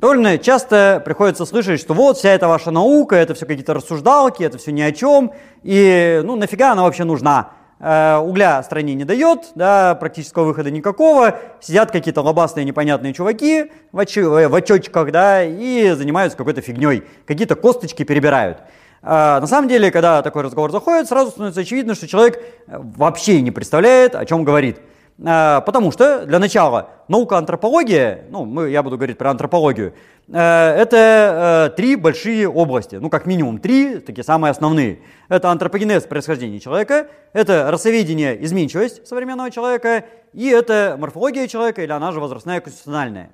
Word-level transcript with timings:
Довольно 0.00 0.38
часто 0.38 1.02
приходится 1.04 1.44
слышать, 1.44 1.78
что 1.78 1.92
вот 1.92 2.16
вся 2.16 2.30
эта 2.30 2.48
ваша 2.48 2.70
наука, 2.70 3.16
это 3.16 3.34
все 3.34 3.44
какие-то 3.44 3.74
рассуждалки, 3.74 4.42
это 4.42 4.56
все 4.56 4.72
ни 4.72 4.80
о 4.80 4.92
чем, 4.92 5.34
и 5.62 6.22
ну 6.24 6.36
нафига 6.36 6.72
она 6.72 6.84
вообще 6.84 7.04
нужна? 7.04 7.50
Э, 7.80 8.16
угля 8.16 8.62
стране 8.62 8.94
не 8.94 9.04
дает, 9.04 9.50
да, 9.56 9.94
практического 9.94 10.44
выхода 10.44 10.70
никакого, 10.70 11.38
сидят 11.60 11.90
какие-то 11.90 12.22
лобастые 12.22 12.64
непонятные 12.64 13.12
чуваки 13.12 13.72
в, 13.92 13.98
очи, 13.98 14.20
э, 14.20 14.48
в 14.48 14.54
очочках, 14.54 15.12
да, 15.12 15.44
и 15.44 15.90
занимаются 15.90 16.38
какой-то 16.38 16.62
фигней, 16.62 17.02
какие-то 17.26 17.54
косточки 17.54 18.02
перебирают. 18.02 18.62
А, 19.02 19.38
на 19.38 19.46
самом 19.46 19.68
деле, 19.68 19.90
когда 19.90 20.22
такой 20.22 20.44
разговор 20.44 20.70
заходит, 20.70 21.08
сразу 21.08 21.30
становится 21.30 21.60
очевидно, 21.60 21.94
что 21.94 22.08
человек 22.08 22.42
вообще 22.68 23.42
не 23.42 23.50
представляет, 23.50 24.14
о 24.14 24.24
чем 24.24 24.44
говорит. 24.44 24.80
Э, 25.22 25.60
потому 25.64 25.92
что, 25.92 26.24
для 26.24 26.38
начала, 26.38 26.90
наука 27.08 27.36
антропология, 27.36 28.24
ну, 28.30 28.44
мы, 28.44 28.70
я 28.70 28.82
буду 28.82 28.96
говорить 28.96 29.18
про 29.18 29.30
антропологию, 29.30 29.92
э, 30.28 30.32
это 30.32 31.70
э, 31.72 31.76
три 31.76 31.96
большие 31.96 32.48
области, 32.48 32.96
ну, 32.96 33.10
как 33.10 33.26
минимум 33.26 33.58
три, 33.58 33.98
такие 33.98 34.24
самые 34.24 34.50
основные. 34.50 35.00
Это 35.28 35.50
антропогенез 35.50 36.04
происхождения 36.04 36.58
человека, 36.58 37.08
это 37.32 37.70
расоведение, 37.70 38.42
изменчивость 38.44 39.06
современного 39.06 39.50
человека, 39.50 40.04
и 40.32 40.48
это 40.48 40.96
морфология 40.98 41.46
человека, 41.48 41.82
или 41.82 41.92
она 41.92 42.12
же 42.12 42.20
возрастная 42.20 42.60
конституциональная. 42.60 43.32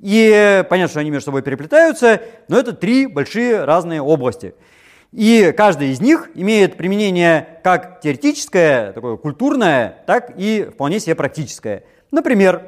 И 0.00 0.64
понятно, 0.68 0.90
что 0.90 1.00
они 1.00 1.10
между 1.10 1.26
собой 1.26 1.42
переплетаются, 1.42 2.20
но 2.48 2.58
это 2.58 2.72
три 2.72 3.06
большие 3.06 3.64
разные 3.64 4.00
области– 4.00 4.54
и 5.12 5.52
каждый 5.56 5.90
из 5.90 6.00
них 6.00 6.30
имеет 6.34 6.76
применение 6.76 7.60
как 7.62 8.00
теоретическое, 8.00 8.92
такое 8.92 9.16
культурное, 9.16 9.98
так 10.06 10.32
и 10.36 10.68
вполне 10.72 11.00
себе 11.00 11.14
практическое. 11.14 11.84
Например, 12.10 12.62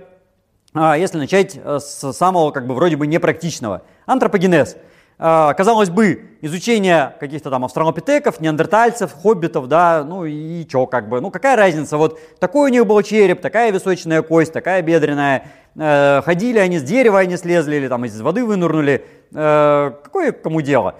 а, 0.74 0.96
если 0.96 1.18
начать 1.18 1.58
э, 1.62 1.78
с 1.80 2.12
самого 2.12 2.50
как 2.50 2.66
бы 2.66 2.74
вроде 2.74 2.96
бы 2.96 3.06
непрактичного. 3.06 3.82
Антропогенез. 4.06 4.76
А, 5.20 5.52
казалось 5.54 5.90
бы, 5.90 6.36
изучение 6.42 7.14
каких-то 7.18 7.50
там 7.50 7.64
австралопитеков, 7.64 8.40
неандертальцев, 8.40 9.12
хоббитов, 9.12 9.66
да, 9.66 10.04
ну 10.04 10.24
и 10.24 10.64
чё, 10.66 10.86
как 10.86 11.08
бы, 11.08 11.20
ну 11.20 11.32
какая 11.32 11.56
разница, 11.56 11.96
вот 11.96 12.20
такой 12.38 12.70
у 12.70 12.72
них 12.72 12.86
был 12.86 13.02
череп, 13.02 13.40
такая 13.40 13.72
височная 13.72 14.22
кость, 14.22 14.52
такая 14.52 14.80
бедренная, 14.82 15.46
э, 15.74 16.22
ходили 16.24 16.58
они 16.58 16.78
с 16.78 16.84
дерева, 16.84 17.18
они 17.18 17.36
слезли 17.36 17.76
или 17.76 17.88
там 17.88 18.04
из 18.04 18.20
воды 18.20 18.44
вынырнули, 18.44 19.04
э, 19.34 19.92
какое 20.04 20.30
кому 20.30 20.60
дело? 20.60 20.94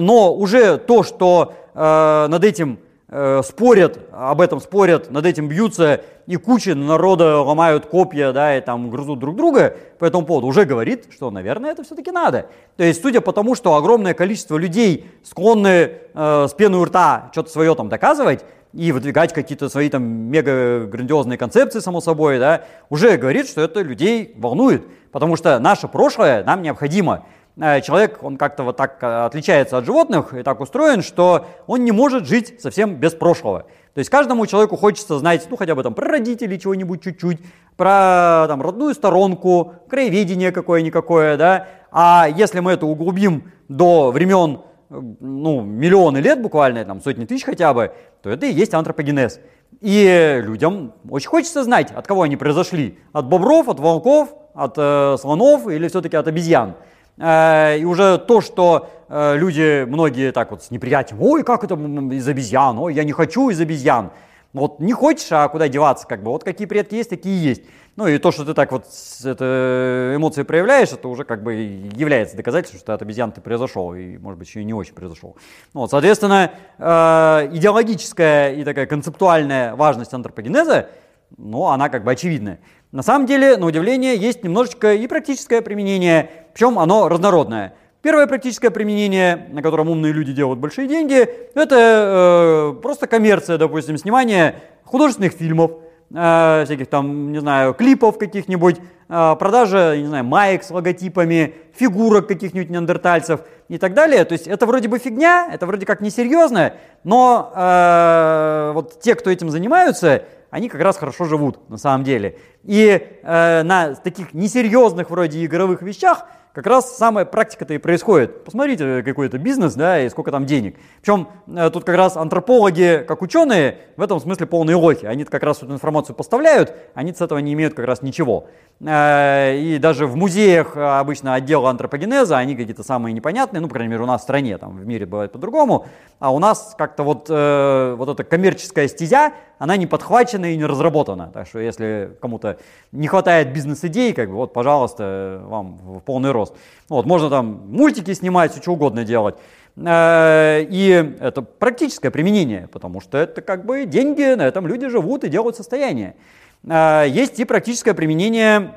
Но 0.00 0.34
уже 0.34 0.78
то, 0.78 1.02
что 1.02 1.54
э, 1.74 2.26
над 2.28 2.44
этим 2.44 2.78
э, 3.08 3.42
спорят, 3.44 3.98
об 4.12 4.40
этом 4.40 4.60
спорят, 4.60 5.10
над 5.10 5.26
этим 5.26 5.48
бьются, 5.48 6.00
и 6.26 6.36
куча 6.36 6.74
народа 6.74 7.40
ломают 7.40 7.86
копья, 7.86 8.32
да, 8.32 8.56
и 8.56 8.60
там 8.60 8.90
грызут 8.90 9.18
друг 9.18 9.36
друга 9.36 9.76
по 9.98 10.04
этому 10.04 10.24
поводу, 10.24 10.46
уже 10.46 10.64
говорит, 10.64 11.06
что, 11.10 11.30
наверное, 11.30 11.72
это 11.72 11.82
все-таки 11.82 12.10
надо. 12.10 12.46
То 12.76 12.84
есть, 12.84 13.02
судя 13.02 13.20
по 13.20 13.32
тому, 13.32 13.54
что 13.54 13.74
огромное 13.74 14.14
количество 14.14 14.56
людей 14.56 15.10
склонны 15.22 15.92
э, 16.14 16.46
с 16.48 16.52
пеной 16.54 16.80
у 16.80 16.84
рта 16.84 17.28
что-то 17.32 17.50
свое 17.50 17.74
там 17.74 17.88
доказывать, 17.88 18.44
и 18.72 18.90
выдвигать 18.90 19.32
какие-то 19.32 19.68
свои 19.68 19.90
там 19.90 20.02
мега 20.02 20.86
грандиозные 20.86 21.36
концепции, 21.36 21.80
само 21.80 22.00
собой, 22.00 22.38
да, 22.38 22.62
уже 22.88 23.16
говорит, 23.16 23.46
что 23.46 23.60
это 23.60 23.82
людей 23.82 24.34
волнует, 24.36 24.86
потому 25.10 25.36
что 25.36 25.58
наше 25.58 25.88
прошлое 25.88 26.42
нам 26.44 26.62
необходимо. 26.62 27.26
Э, 27.56 27.80
человек, 27.80 28.22
он 28.22 28.36
как-то 28.36 28.62
вот 28.62 28.76
так 28.76 29.02
э, 29.02 29.24
отличается 29.24 29.76
от 29.78 29.84
животных 29.84 30.34
и 30.34 30.42
так 30.42 30.60
устроен, 30.60 31.02
что 31.02 31.46
он 31.66 31.84
не 31.84 31.92
может 31.92 32.26
жить 32.26 32.60
совсем 32.60 32.96
без 32.96 33.12
прошлого. 33.12 33.66
То 33.94 33.98
есть 33.98 34.08
каждому 34.08 34.46
человеку 34.46 34.76
хочется 34.76 35.18
знать, 35.18 35.46
ну, 35.50 35.56
хотя 35.56 35.74
бы 35.74 35.82
там 35.82 35.92
про 35.92 36.08
родителей 36.08 36.58
чего-нибудь 36.58 37.02
чуть-чуть, 37.02 37.38
про 37.76 38.46
там 38.48 38.62
родную 38.62 38.94
сторонку, 38.94 39.74
краеведение 39.88 40.50
какое-никакое, 40.50 41.36
да. 41.36 41.68
А 41.90 42.26
если 42.34 42.60
мы 42.60 42.72
это 42.72 42.86
углубим 42.86 43.52
до 43.68 44.10
времен, 44.10 44.62
ну, 44.88 45.60
миллионы 45.60 46.18
лет 46.18 46.40
буквально, 46.40 46.84
там, 46.86 47.02
сотни 47.02 47.26
тысяч 47.26 47.44
хотя 47.44 47.74
бы, 47.74 47.92
то 48.22 48.30
это 48.30 48.46
и 48.46 48.52
есть 48.52 48.72
антропогенез. 48.72 49.40
И 49.82 50.40
людям 50.42 50.94
очень 51.10 51.28
хочется 51.28 51.62
знать, 51.64 51.90
от 51.90 52.06
кого 52.06 52.22
они 52.22 52.36
произошли. 52.36 52.98
От 53.12 53.26
бобров, 53.26 53.68
от 53.68 53.78
волков, 53.78 54.34
от 54.54 54.74
э, 54.76 55.16
слонов 55.18 55.68
или 55.68 55.88
все-таки 55.88 56.16
от 56.16 56.28
обезьян. 56.28 56.76
Э, 57.18 57.78
и 57.78 57.84
уже 57.84 58.18
то, 58.18 58.40
что 58.40 58.90
э, 59.08 59.36
люди, 59.36 59.84
многие 59.84 60.32
так 60.32 60.50
вот 60.50 60.62
с 60.62 60.70
неприятием, 60.70 61.20
ой, 61.22 61.44
как 61.44 61.64
это 61.64 61.74
из 61.74 62.26
обезьян, 62.26 62.78
ой, 62.78 62.94
я 62.94 63.04
не 63.04 63.12
хочу 63.12 63.50
из 63.50 63.60
обезьян. 63.60 64.10
Вот 64.52 64.80
не 64.80 64.92
хочешь, 64.92 65.28
а 65.30 65.48
куда 65.48 65.68
деваться, 65.68 66.06
как 66.06 66.22
бы, 66.22 66.30
вот 66.30 66.44
какие 66.44 66.66
предки 66.66 66.94
есть, 66.94 67.10
такие 67.10 67.42
есть. 67.42 67.62
Ну 67.96 68.06
и 68.06 68.16
то, 68.16 68.32
что 68.32 68.44
ты 68.44 68.54
так 68.54 68.72
вот 68.72 68.86
это, 69.22 70.14
эмоции 70.16 70.44
проявляешь, 70.44 70.92
это 70.92 71.08
уже 71.08 71.24
как 71.24 71.42
бы 71.42 71.52
является 71.52 72.36
доказательством, 72.36 72.80
что 72.80 72.94
от 72.94 73.02
обезьян 73.02 73.32
ты 73.32 73.42
произошел, 73.42 73.94
и 73.94 74.16
может 74.16 74.38
быть 74.38 74.48
еще 74.48 74.60
и 74.60 74.64
не 74.64 74.72
очень 74.72 74.94
произошел. 74.94 75.36
Ну, 75.74 75.80
вот, 75.80 75.90
соответственно, 75.90 76.52
э, 76.78 77.50
идеологическая 77.52 78.54
и 78.54 78.64
такая 78.64 78.86
концептуальная 78.86 79.74
важность 79.74 80.14
антропогенеза, 80.14 80.88
ну, 81.36 81.66
она 81.66 81.90
как 81.90 82.04
бы 82.04 82.12
очевидная. 82.12 82.60
На 82.92 83.02
самом 83.02 83.24
деле, 83.24 83.56
на 83.56 83.64
удивление, 83.64 84.16
есть 84.16 84.44
немножечко 84.44 84.92
и 84.92 85.06
практическое 85.06 85.62
применение, 85.62 86.28
причем 86.52 86.78
оно 86.78 87.08
разнородное. 87.08 87.72
Первое 88.02 88.26
практическое 88.26 88.70
применение, 88.70 89.48
на 89.50 89.62
котором 89.62 89.88
умные 89.88 90.12
люди 90.12 90.34
делают 90.34 90.60
большие 90.60 90.86
деньги, 90.86 91.26
это 91.54 92.74
э, 92.74 92.80
просто 92.82 93.06
коммерция, 93.06 93.56
допустим, 93.56 93.96
снимание 93.96 94.56
художественных 94.84 95.32
фильмов, 95.32 95.70
э, 96.14 96.64
всяких 96.66 96.88
там, 96.88 97.32
не 97.32 97.38
знаю, 97.38 97.72
клипов 97.72 98.18
каких-нибудь, 98.18 98.76
э, 99.08 99.36
продажа, 99.38 99.96
не 99.96 100.06
знаю, 100.06 100.24
маек 100.24 100.62
с 100.62 100.70
логотипами, 100.70 101.54
фигурок 101.74 102.26
каких-нибудь 102.26 102.68
неандертальцев 102.68 103.40
и 103.68 103.78
так 103.78 103.94
далее. 103.94 104.26
То 104.26 104.34
есть 104.34 104.46
это 104.46 104.66
вроде 104.66 104.88
бы 104.88 104.98
фигня, 104.98 105.48
это 105.50 105.64
вроде 105.64 105.86
как 105.86 106.02
несерьезно, 106.02 106.74
но 107.04 107.52
э, 107.56 108.72
вот 108.74 109.00
те, 109.00 109.14
кто 109.14 109.30
этим 109.30 109.48
занимаются, 109.48 110.24
они 110.52 110.68
как 110.68 110.82
раз 110.82 110.98
хорошо 110.98 111.24
живут 111.24 111.70
на 111.70 111.78
самом 111.78 112.04
деле. 112.04 112.36
И 112.62 112.86
э, 113.22 113.62
на 113.62 113.94
таких 113.94 114.34
несерьезных 114.34 115.08
вроде 115.08 115.42
игровых 115.44 115.80
вещах 115.80 116.26
как 116.52 116.66
раз 116.66 116.94
самая 116.96 117.24
практика-то 117.24 117.72
и 117.72 117.78
происходит. 117.78 118.44
Посмотрите 118.44 119.02
какой-то 119.02 119.38
бизнес, 119.38 119.72
да, 119.72 120.00
и 120.02 120.10
сколько 120.10 120.30
там 120.30 120.44
денег. 120.44 120.76
Причем 121.00 121.28
э, 121.46 121.70
тут 121.70 121.84
как 121.84 121.96
раз 121.96 122.18
антропологи, 122.18 123.02
как 123.08 123.22
ученые, 123.22 123.78
в 123.96 124.02
этом 124.02 124.20
смысле 124.20 124.44
полные 124.44 124.76
лохи. 124.76 125.06
Они 125.06 125.24
как 125.24 125.42
раз 125.42 125.62
эту 125.62 125.72
информацию 125.72 126.14
поставляют, 126.14 126.74
они 126.94 127.14
с 127.14 127.22
этого 127.22 127.38
не 127.38 127.54
имеют 127.54 127.72
как 127.72 127.86
раз 127.86 128.02
ничего. 128.02 128.48
Э, 128.80 129.56
и 129.56 129.78
даже 129.78 130.06
в 130.06 130.16
музеях 130.16 130.76
обычно 130.76 131.32
отдел 131.32 131.66
антропогенеза, 131.66 132.36
они 132.36 132.56
какие-то 132.56 132.82
самые 132.82 133.14
непонятные, 133.14 133.62
ну, 133.62 133.68
по 133.68 133.74
крайней 133.74 133.92
мере, 133.92 134.02
у 134.02 134.06
нас 134.06 134.20
в 134.20 134.24
стране, 134.24 134.58
там 134.58 134.76
в 134.76 134.86
мире 134.86 135.06
бывает 135.06 135.32
по-другому, 135.32 135.86
а 136.18 136.30
у 136.32 136.38
нас 136.38 136.74
как-то 136.76 137.02
вот, 137.02 137.26
э, 137.30 137.94
вот 137.96 138.10
эта 138.10 138.24
коммерческая 138.24 138.88
стезя, 138.88 139.32
она 139.62 139.76
не 139.76 139.86
подхвачена 139.86 140.54
и 140.54 140.56
не 140.56 140.64
разработана. 140.64 141.30
Так 141.32 141.46
что 141.46 141.60
если 141.60 142.16
кому-то 142.20 142.58
не 142.90 143.06
хватает 143.06 143.52
бизнес-идей, 143.52 144.12
как 144.12 144.28
бы 144.28 144.34
вот, 144.34 144.52
пожалуйста, 144.52 145.40
вам 145.44 145.78
в 145.78 146.00
полный 146.00 146.32
рост. 146.32 146.52
Вот, 146.88 147.06
можно 147.06 147.30
там 147.30 147.62
мультики 147.68 148.12
снимать, 148.12 148.50
все 148.50 148.60
что 148.60 148.72
угодно 148.72 149.04
делать. 149.04 149.36
Э, 149.76 150.66
и 150.68 151.16
это 151.20 151.42
практическое 151.42 152.10
применение, 152.10 152.66
потому 152.72 153.00
что 153.00 153.18
это 153.18 153.40
как 153.40 153.64
бы 153.64 153.84
деньги, 153.84 154.34
на 154.34 154.48
этом 154.48 154.66
люди 154.66 154.88
живут 154.88 155.22
и 155.22 155.28
делают 155.28 155.54
состояние. 155.54 156.16
Э, 156.64 157.04
есть 157.06 157.38
и 157.38 157.44
практическое 157.44 157.94
применение 157.94 158.74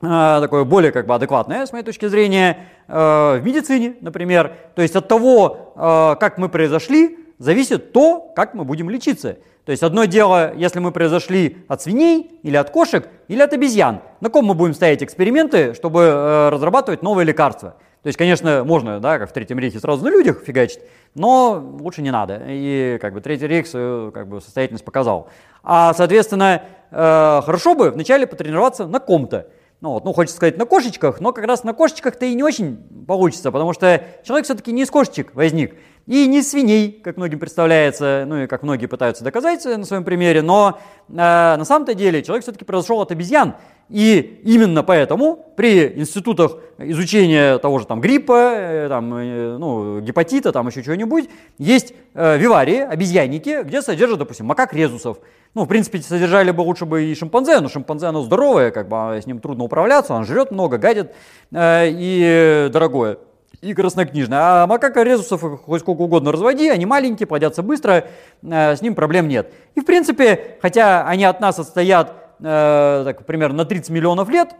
э, 0.00 0.38
такое 0.40 0.64
более 0.64 0.90
как 0.90 1.06
бы 1.06 1.14
адекватное, 1.14 1.66
с 1.66 1.72
моей 1.72 1.84
точки 1.84 2.08
зрения, 2.08 2.56
в 2.86 3.40
медицине, 3.42 3.96
например. 4.00 4.56
То 4.74 4.80
есть 4.82 4.96
от 4.96 5.08
того, 5.08 5.72
как 5.74 6.36
мы 6.36 6.50
произошли, 6.50 7.23
зависит 7.38 7.92
то, 7.92 8.32
как 8.34 8.54
мы 8.54 8.64
будем 8.64 8.90
лечиться. 8.90 9.38
То 9.64 9.72
есть 9.72 9.82
одно 9.82 10.04
дело, 10.04 10.54
если 10.54 10.78
мы 10.78 10.92
произошли 10.92 11.58
от 11.68 11.80
свиней 11.80 12.38
или 12.42 12.56
от 12.56 12.70
кошек 12.70 13.08
или 13.28 13.40
от 13.40 13.52
обезьян. 13.52 14.00
На 14.20 14.28
ком 14.28 14.44
мы 14.44 14.54
будем 14.54 14.74
ставить 14.74 15.02
эксперименты, 15.02 15.72
чтобы 15.74 16.00
э, 16.02 16.48
разрабатывать 16.50 17.02
новые 17.02 17.24
лекарства? 17.24 17.76
То 18.02 18.08
есть, 18.08 18.18
конечно, 18.18 18.64
можно, 18.64 19.00
да, 19.00 19.18
как 19.18 19.30
в 19.30 19.32
Третьем 19.32 19.58
рейхе, 19.58 19.78
сразу 19.78 20.04
на 20.04 20.10
людях 20.10 20.42
фигачить, 20.44 20.80
но 21.14 21.64
лучше 21.80 22.02
не 22.02 22.10
надо. 22.10 22.42
И 22.46 22.98
как 23.00 23.14
бы 23.14 23.22
Третий 23.22 23.46
рейх 23.46 23.66
свою 23.66 24.12
как 24.12 24.28
бы, 24.28 24.42
состоятельность 24.42 24.84
показал. 24.84 25.30
А, 25.62 25.94
соответственно, 25.94 26.64
э, 26.90 27.40
хорошо 27.42 27.74
бы 27.74 27.90
вначале 27.90 28.26
потренироваться 28.26 28.86
на 28.86 29.00
ком-то. 29.00 29.46
Ну, 29.80 29.90
вот, 29.90 30.04
ну, 30.04 30.12
хочется 30.12 30.36
сказать 30.36 30.58
на 30.58 30.66
кошечках, 30.66 31.20
но 31.20 31.32
как 31.32 31.46
раз 31.46 31.64
на 31.64 31.72
кошечках-то 31.72 32.26
и 32.26 32.34
не 32.34 32.42
очень 32.42 32.76
получится, 33.06 33.50
потому 33.50 33.72
что 33.72 34.02
человек 34.22 34.44
все-таки 34.44 34.72
не 34.72 34.82
из 34.82 34.90
кошечек 34.90 35.34
возник. 35.34 35.74
И 36.06 36.26
не 36.26 36.42
свиней, 36.42 36.92
как 36.92 37.16
многим 37.16 37.38
представляется, 37.38 38.24
ну 38.26 38.42
и 38.42 38.46
как 38.46 38.62
многие 38.62 38.86
пытаются 38.86 39.24
доказать 39.24 39.64
на 39.64 39.86
своем 39.86 40.04
примере, 40.04 40.42
но 40.42 40.78
э, 41.08 41.12
на 41.14 41.64
самом-то 41.64 41.94
деле 41.94 42.22
человек 42.22 42.42
все-таки 42.42 42.66
произошел 42.66 43.00
от 43.00 43.10
обезьян. 43.10 43.54
И 43.88 44.40
именно 44.44 44.82
поэтому 44.82 45.52
при 45.56 45.98
институтах 45.98 46.56
изучения 46.78 47.56
того 47.58 47.78
же 47.78 47.86
там 47.86 48.02
гриппа, 48.02 48.52
э, 48.54 48.88
там, 48.90 49.14
э, 49.14 49.56
ну, 49.56 50.00
гепатита, 50.00 50.52
там 50.52 50.66
еще 50.66 50.82
чего-нибудь, 50.82 51.30
есть 51.56 51.94
э, 52.12 52.36
виварии, 52.36 52.80
обезьянники, 52.80 53.62
где 53.62 53.80
содержат, 53.80 54.18
допустим, 54.18 54.44
макак 54.44 54.74
резусов. 54.74 55.18
Ну, 55.54 55.64
в 55.64 55.68
принципе, 55.68 56.00
содержали 56.00 56.50
бы 56.50 56.60
лучше 56.62 56.84
бы 56.84 57.04
и 57.04 57.14
шимпанзе, 57.14 57.60
но 57.60 57.68
шимпанзе, 57.70 58.06
оно 58.06 58.22
здоровое, 58.22 58.70
как 58.72 58.88
бы 58.88 58.96
а 58.96 59.20
с 59.20 59.26
ним 59.26 59.40
трудно 59.40 59.64
управляться, 59.64 60.12
он 60.12 60.26
жрет 60.26 60.50
много, 60.50 60.76
гадит 60.76 61.14
э, 61.50 61.86
и 61.88 62.68
дорогое 62.70 63.16
и 63.64 63.74
краснокнижная. 63.74 64.62
А 64.62 64.66
макака 64.66 65.02
резусов 65.02 65.40
хоть 65.62 65.80
сколько 65.80 66.02
угодно 66.02 66.32
разводи, 66.32 66.68
они 66.68 66.86
маленькие, 66.86 67.26
плодятся 67.26 67.62
быстро, 67.62 68.06
э, 68.42 68.76
с 68.76 68.82
ним 68.82 68.94
проблем 68.94 69.26
нет. 69.26 69.52
И 69.74 69.80
в 69.80 69.84
принципе, 69.84 70.58
хотя 70.60 71.06
они 71.06 71.24
от 71.24 71.40
нас 71.40 71.58
отстоят 71.58 72.14
э, 72.40 73.02
так, 73.04 73.26
примерно 73.26 73.58
на 73.58 73.64
30 73.64 73.90
миллионов 73.90 74.28
лет, 74.28 74.54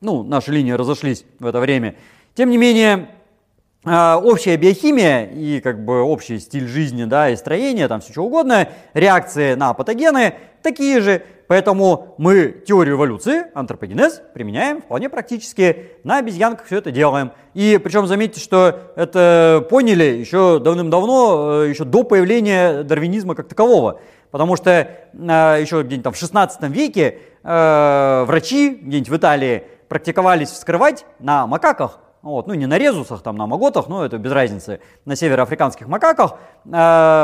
ну, 0.00 0.22
наши 0.22 0.52
линии 0.52 0.72
разошлись 0.72 1.24
в 1.38 1.46
это 1.46 1.60
время, 1.60 1.94
тем 2.34 2.50
не 2.50 2.56
менее, 2.56 3.08
общая 3.88 4.56
биохимия 4.56 5.24
и 5.24 5.60
как 5.60 5.84
бы 5.84 6.02
общий 6.02 6.38
стиль 6.38 6.66
жизни, 6.66 7.04
да, 7.04 7.30
и 7.30 7.36
строение, 7.36 7.88
там 7.88 8.00
все 8.00 8.12
что 8.12 8.24
угодно, 8.24 8.68
реакции 8.94 9.54
на 9.54 9.72
патогены 9.74 10.34
такие 10.62 11.00
же, 11.00 11.22
Поэтому 11.48 12.14
мы 12.18 12.62
теорию 12.66 12.96
эволюции, 12.96 13.46
антропогенез, 13.54 14.20
применяем 14.34 14.82
вполне 14.82 15.08
практически. 15.08 15.92
На 16.04 16.18
обезьянках 16.18 16.66
все 16.66 16.76
это 16.76 16.90
делаем. 16.90 17.32
И 17.54 17.80
причем 17.82 18.06
заметьте, 18.06 18.38
что 18.38 18.92
это 18.96 19.66
поняли 19.70 20.04
еще 20.04 20.58
давным-давно, 20.58 21.62
э, 21.62 21.70
еще 21.70 21.84
до 21.84 22.02
появления 22.04 22.82
дарвинизма 22.82 23.34
как 23.34 23.48
такового. 23.48 23.98
Потому 24.30 24.56
что 24.56 24.70
э, 24.70 24.88
еще 25.14 25.82
где-нибудь 25.82 26.04
там 26.04 26.12
в 26.12 26.18
16 26.18 26.62
веке 26.64 27.18
э, 27.42 28.24
врачи 28.26 28.78
где-нибудь 28.82 29.08
в 29.08 29.16
Италии 29.16 29.64
практиковались 29.88 30.50
вскрывать 30.50 31.06
на 31.18 31.46
макаках 31.46 31.98
вот, 32.32 32.46
ну, 32.46 32.54
не 32.54 32.66
на 32.66 32.78
резусах, 32.78 33.22
там, 33.22 33.36
на 33.36 33.46
маготах, 33.46 33.88
но 33.88 34.04
это 34.04 34.18
без 34.18 34.32
разницы, 34.32 34.80
на 35.04 35.16
североафриканских 35.16 35.86
макаках, 35.88 36.34
э, 36.64 36.70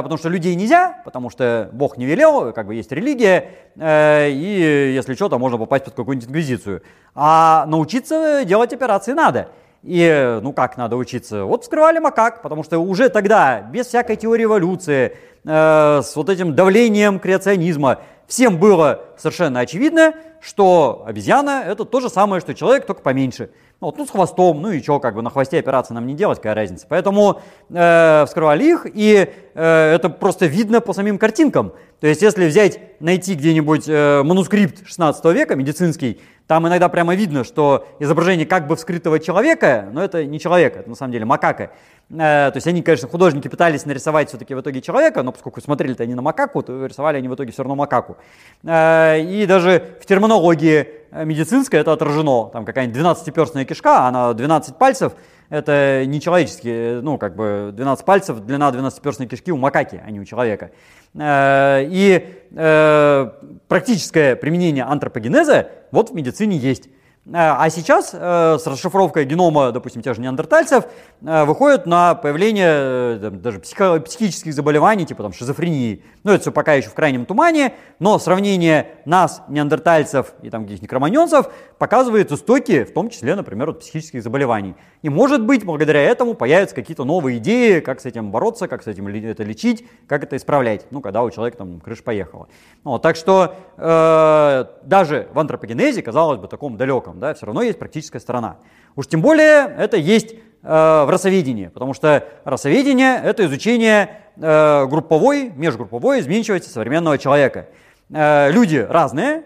потому 0.02 0.16
что 0.18 0.28
людей 0.28 0.54
нельзя, 0.54 1.02
потому 1.04 1.30
что 1.30 1.70
Бог 1.72 1.96
не 1.96 2.06
велел, 2.06 2.52
как 2.52 2.66
бы 2.66 2.74
есть 2.74 2.92
религия, 2.92 3.50
э, 3.76 4.30
и 4.30 4.92
если 4.94 5.14
что, 5.14 5.28
то 5.28 5.38
можно 5.38 5.58
попасть 5.58 5.84
под 5.84 5.94
какую-нибудь 5.94 6.28
инквизицию. 6.28 6.82
А 7.14 7.64
научиться 7.66 8.44
делать 8.44 8.72
операции 8.72 9.12
надо. 9.12 9.48
И, 9.82 10.38
ну 10.42 10.54
как 10.54 10.78
надо 10.78 10.96
учиться? 10.96 11.44
Вот 11.44 11.62
вскрывали 11.62 11.98
макак, 11.98 12.40
потому 12.40 12.64
что 12.64 12.78
уже 12.78 13.10
тогда, 13.10 13.60
без 13.60 13.86
всякой 13.86 14.16
теории 14.16 14.44
эволюции, 14.44 15.16
э, 15.44 16.00
с 16.02 16.16
вот 16.16 16.30
этим 16.30 16.54
давлением 16.54 17.18
креационизма, 17.18 17.98
всем 18.26 18.58
было 18.58 19.04
совершенно 19.18 19.60
очевидно, 19.60 20.14
что 20.40 21.04
обезьяна 21.06 21.64
это 21.66 21.84
то 21.84 22.00
же 22.00 22.08
самое, 22.08 22.40
что 22.40 22.54
человек, 22.54 22.86
только 22.86 23.02
поменьше. 23.02 23.50
Ну, 23.80 23.88
вот, 23.88 23.98
ну, 23.98 24.06
с 24.06 24.10
хвостом, 24.10 24.62
ну 24.62 24.70
и 24.70 24.82
что, 24.82 25.00
как 25.00 25.14
бы 25.14 25.22
на 25.22 25.30
хвосте 25.30 25.58
операции 25.58 25.94
нам 25.94 26.06
не 26.06 26.14
делать, 26.14 26.38
какая 26.38 26.54
разница. 26.54 26.86
Поэтому 26.88 27.40
э, 27.70 28.24
вскрывали 28.26 28.64
их, 28.64 28.86
и 28.86 29.28
э, 29.54 29.94
это 29.94 30.08
просто 30.08 30.46
видно 30.46 30.80
по 30.80 30.92
самим 30.92 31.18
картинкам. 31.18 31.72
То 32.00 32.06
есть, 32.06 32.22
если 32.22 32.46
взять, 32.46 33.00
найти 33.00 33.34
где-нибудь 33.34 33.84
э, 33.88 34.22
манускрипт 34.22 34.86
16 34.86 35.24
века, 35.26 35.56
медицинский, 35.56 36.20
там 36.46 36.68
иногда 36.68 36.88
прямо 36.88 37.14
видно, 37.14 37.42
что 37.42 37.86
изображение 37.98 38.44
как 38.44 38.66
бы 38.66 38.76
вскрытого 38.76 39.18
человека, 39.18 39.88
но 39.92 40.02
это 40.04 40.24
не 40.26 40.38
человек, 40.38 40.76
это 40.76 40.88
на 40.90 40.94
самом 40.94 41.12
деле 41.12 41.24
макака. 41.24 41.70
Э, 42.10 42.50
то 42.50 42.56
есть 42.56 42.66
они, 42.66 42.82
конечно, 42.82 43.08
художники 43.08 43.48
пытались 43.48 43.86
нарисовать 43.86 44.28
все-таки 44.28 44.54
в 44.54 44.60
итоге 44.60 44.82
человека, 44.82 45.22
но 45.22 45.32
поскольку 45.32 45.60
смотрели-то 45.62 46.02
они 46.02 46.14
на 46.14 46.20
макаку, 46.20 46.62
то 46.62 46.84
рисовали 46.84 47.16
они 47.16 47.28
в 47.28 47.34
итоге 47.34 47.52
все 47.52 47.62
равно 47.62 47.76
макаку. 47.76 48.18
Э, 48.62 49.20
и 49.20 49.46
даже 49.46 49.96
в 50.00 50.06
терминологии 50.06 50.86
медицинской 51.12 51.80
это 51.80 51.92
отражено. 51.92 52.50
Там 52.52 52.64
какая-нибудь 52.64 53.00
12-перстная 53.00 53.64
кишка, 53.64 54.06
она 54.06 54.32
12 54.34 54.76
пальцев, 54.76 55.14
это 55.54 56.04
не 56.06 56.20
человеческие, 56.20 57.00
ну, 57.00 57.16
как 57.16 57.36
бы 57.36 57.70
12 57.72 58.04
пальцев, 58.04 58.40
длина 58.40 58.70
12-перстной 58.70 59.26
кишки 59.26 59.52
у 59.52 59.56
макаки, 59.56 60.02
а 60.04 60.10
не 60.10 60.18
у 60.18 60.24
человека. 60.24 60.72
Э, 61.14 61.84
и 61.84 62.26
э, 62.50 63.30
практическое 63.68 64.34
применение 64.34 64.82
антропогенеза 64.82 65.68
вот 65.92 66.10
в 66.10 66.14
медицине 66.14 66.56
есть. 66.56 66.88
Э, 67.26 67.30
а 67.32 67.70
сейчас 67.70 68.10
э, 68.12 68.58
с 68.60 68.66
расшифровкой 68.66 69.24
генома, 69.24 69.72
допустим, 69.72 70.02
тех 70.02 70.14
же 70.14 70.20
неандертальцев, 70.20 70.84
э, 71.22 71.44
выходит 71.44 71.86
на 71.86 72.14
появление 72.14 73.18
даже 73.30 73.60
психических 73.60 74.52
заболеваний, 74.52 75.06
типа 75.06 75.22
там 75.22 75.32
шизофрении. 75.32 76.02
Ну, 76.22 76.32
это 76.32 76.42
все 76.42 76.52
пока 76.52 76.74
еще 76.74 76.90
в 76.90 76.94
крайнем 76.94 77.24
тумане, 77.24 77.74
но 77.98 78.18
сравнение 78.18 78.88
нас, 79.06 79.42
неандертальцев 79.48 80.34
и 80.42 80.50
там 80.50 80.64
каких-нибудь 80.64 80.90
кроманьонцев 80.90 81.46
показывает 81.78 82.30
истоки, 82.30 82.84
в 82.84 82.92
том 82.92 83.08
числе, 83.08 83.34
например, 83.34 83.70
от 83.70 83.80
психических 83.80 84.22
заболеваний. 84.22 84.74
И 85.02 85.08
может 85.08 85.42
быть, 85.44 85.64
благодаря 85.64 86.02
этому 86.02 86.34
появятся 86.34 86.74
какие-то 86.74 87.04
новые 87.04 87.38
идеи, 87.38 87.80
как 87.80 88.00
с 88.00 88.06
этим 88.06 88.30
бороться, 88.30 88.68
как 88.68 88.82
с 88.82 88.86
этим 88.86 89.06
это 89.06 89.42
лечить, 89.42 89.86
как 90.06 90.24
это 90.24 90.36
исправлять, 90.36 90.86
ну, 90.90 91.00
когда 91.00 91.22
у 91.22 91.30
человека 91.30 91.58
там 91.58 91.80
крыша 91.80 92.02
поехала. 92.02 92.48
Ну, 92.84 92.98
так 92.98 93.16
что 93.16 93.54
э, 93.76 94.64
даже 94.82 95.28
в 95.32 95.38
антропогенезе, 95.38 96.02
казалось 96.02 96.38
бы, 96.38 96.48
таком 96.48 96.76
далеком, 96.76 97.13
да, 97.18 97.34
все 97.34 97.46
равно 97.46 97.62
есть 97.62 97.78
практическая 97.78 98.20
сторона. 98.20 98.58
Уж 98.96 99.06
тем 99.06 99.22
более 99.22 99.74
это 99.76 99.96
есть 99.96 100.32
э, 100.32 100.36
в 100.62 101.06
расоведении, 101.08 101.68
потому 101.68 101.94
что 101.94 102.24
расоведение– 102.44 103.20
это 103.24 103.44
изучение 103.46 104.20
э, 104.36 104.86
групповой, 104.86 105.50
межгрупповой 105.50 106.20
изменчивости 106.20 106.68
современного 106.68 107.18
человека. 107.18 107.66
Э, 108.10 108.50
люди 108.50 108.76
разные, 108.76 109.44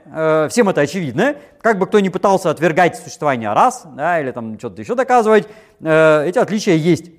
всем 0.51 0.69
это 0.69 0.83
очевидно. 0.83 1.37
Как 1.61 1.79
бы 1.79 1.87
кто 1.87 2.01
ни 2.01 2.09
пытался 2.09 2.51
отвергать 2.51 2.97
существование 2.97 3.53
рас 3.53 3.87
да, 3.95 4.21
или 4.21 4.31
там 4.33 4.59
что-то 4.59 4.83
еще 4.83 4.95
доказывать, 4.95 5.47
эти 5.81 6.39
отличия 6.39 6.75
есть. 6.75 7.11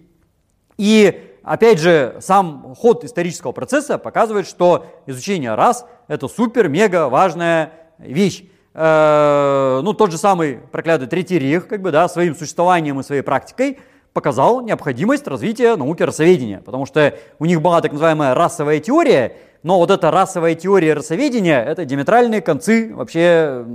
И 0.78 1.36
опять 1.44 1.80
же, 1.80 2.18
сам 2.20 2.76
ход 2.76 3.04
исторического 3.04 3.52
процесса 3.52 3.98
показывает, 3.98 4.48
что 4.48 4.86
изучение 5.08 5.56
рас– 5.56 5.86
это 6.08 6.28
супер-мега 6.28 7.10
важная 7.10 7.74
вещь. 7.98 8.44
Э, 8.74 9.82
ну, 9.84 9.94
тот 9.94 10.12
же 10.12 10.18
самый 10.18 10.60
проклятый 10.72 11.08
Третий 11.08 11.40
Рейх, 11.40 11.68
как 11.68 11.82
бы, 11.82 11.92
да, 11.92 12.08
своим 12.08 12.36
существованием 12.36 13.00
и 13.00 13.04
своей 13.04 13.22
практикой 13.22 13.80
показал 14.14 14.62
необходимость 14.62 15.28
развития 15.28 15.76
науки 15.76 16.04
расоведения, 16.04 16.62
потому 16.64 16.86
что 16.86 17.16
у 17.40 17.46
них 17.46 17.62
была 17.62 17.82
так 17.82 17.92
называемая 17.92 18.36
расовая 18.36 18.80
теория, 18.80 19.34
но 19.62 19.78
вот 19.78 19.92
эта 19.92 20.10
расовая 20.12 20.56
теория 20.56 20.94
расоведения– 20.94 21.62
это 21.66 21.84
диаметральные 21.86 22.42
концы 22.42 22.94
вообще 22.94 23.66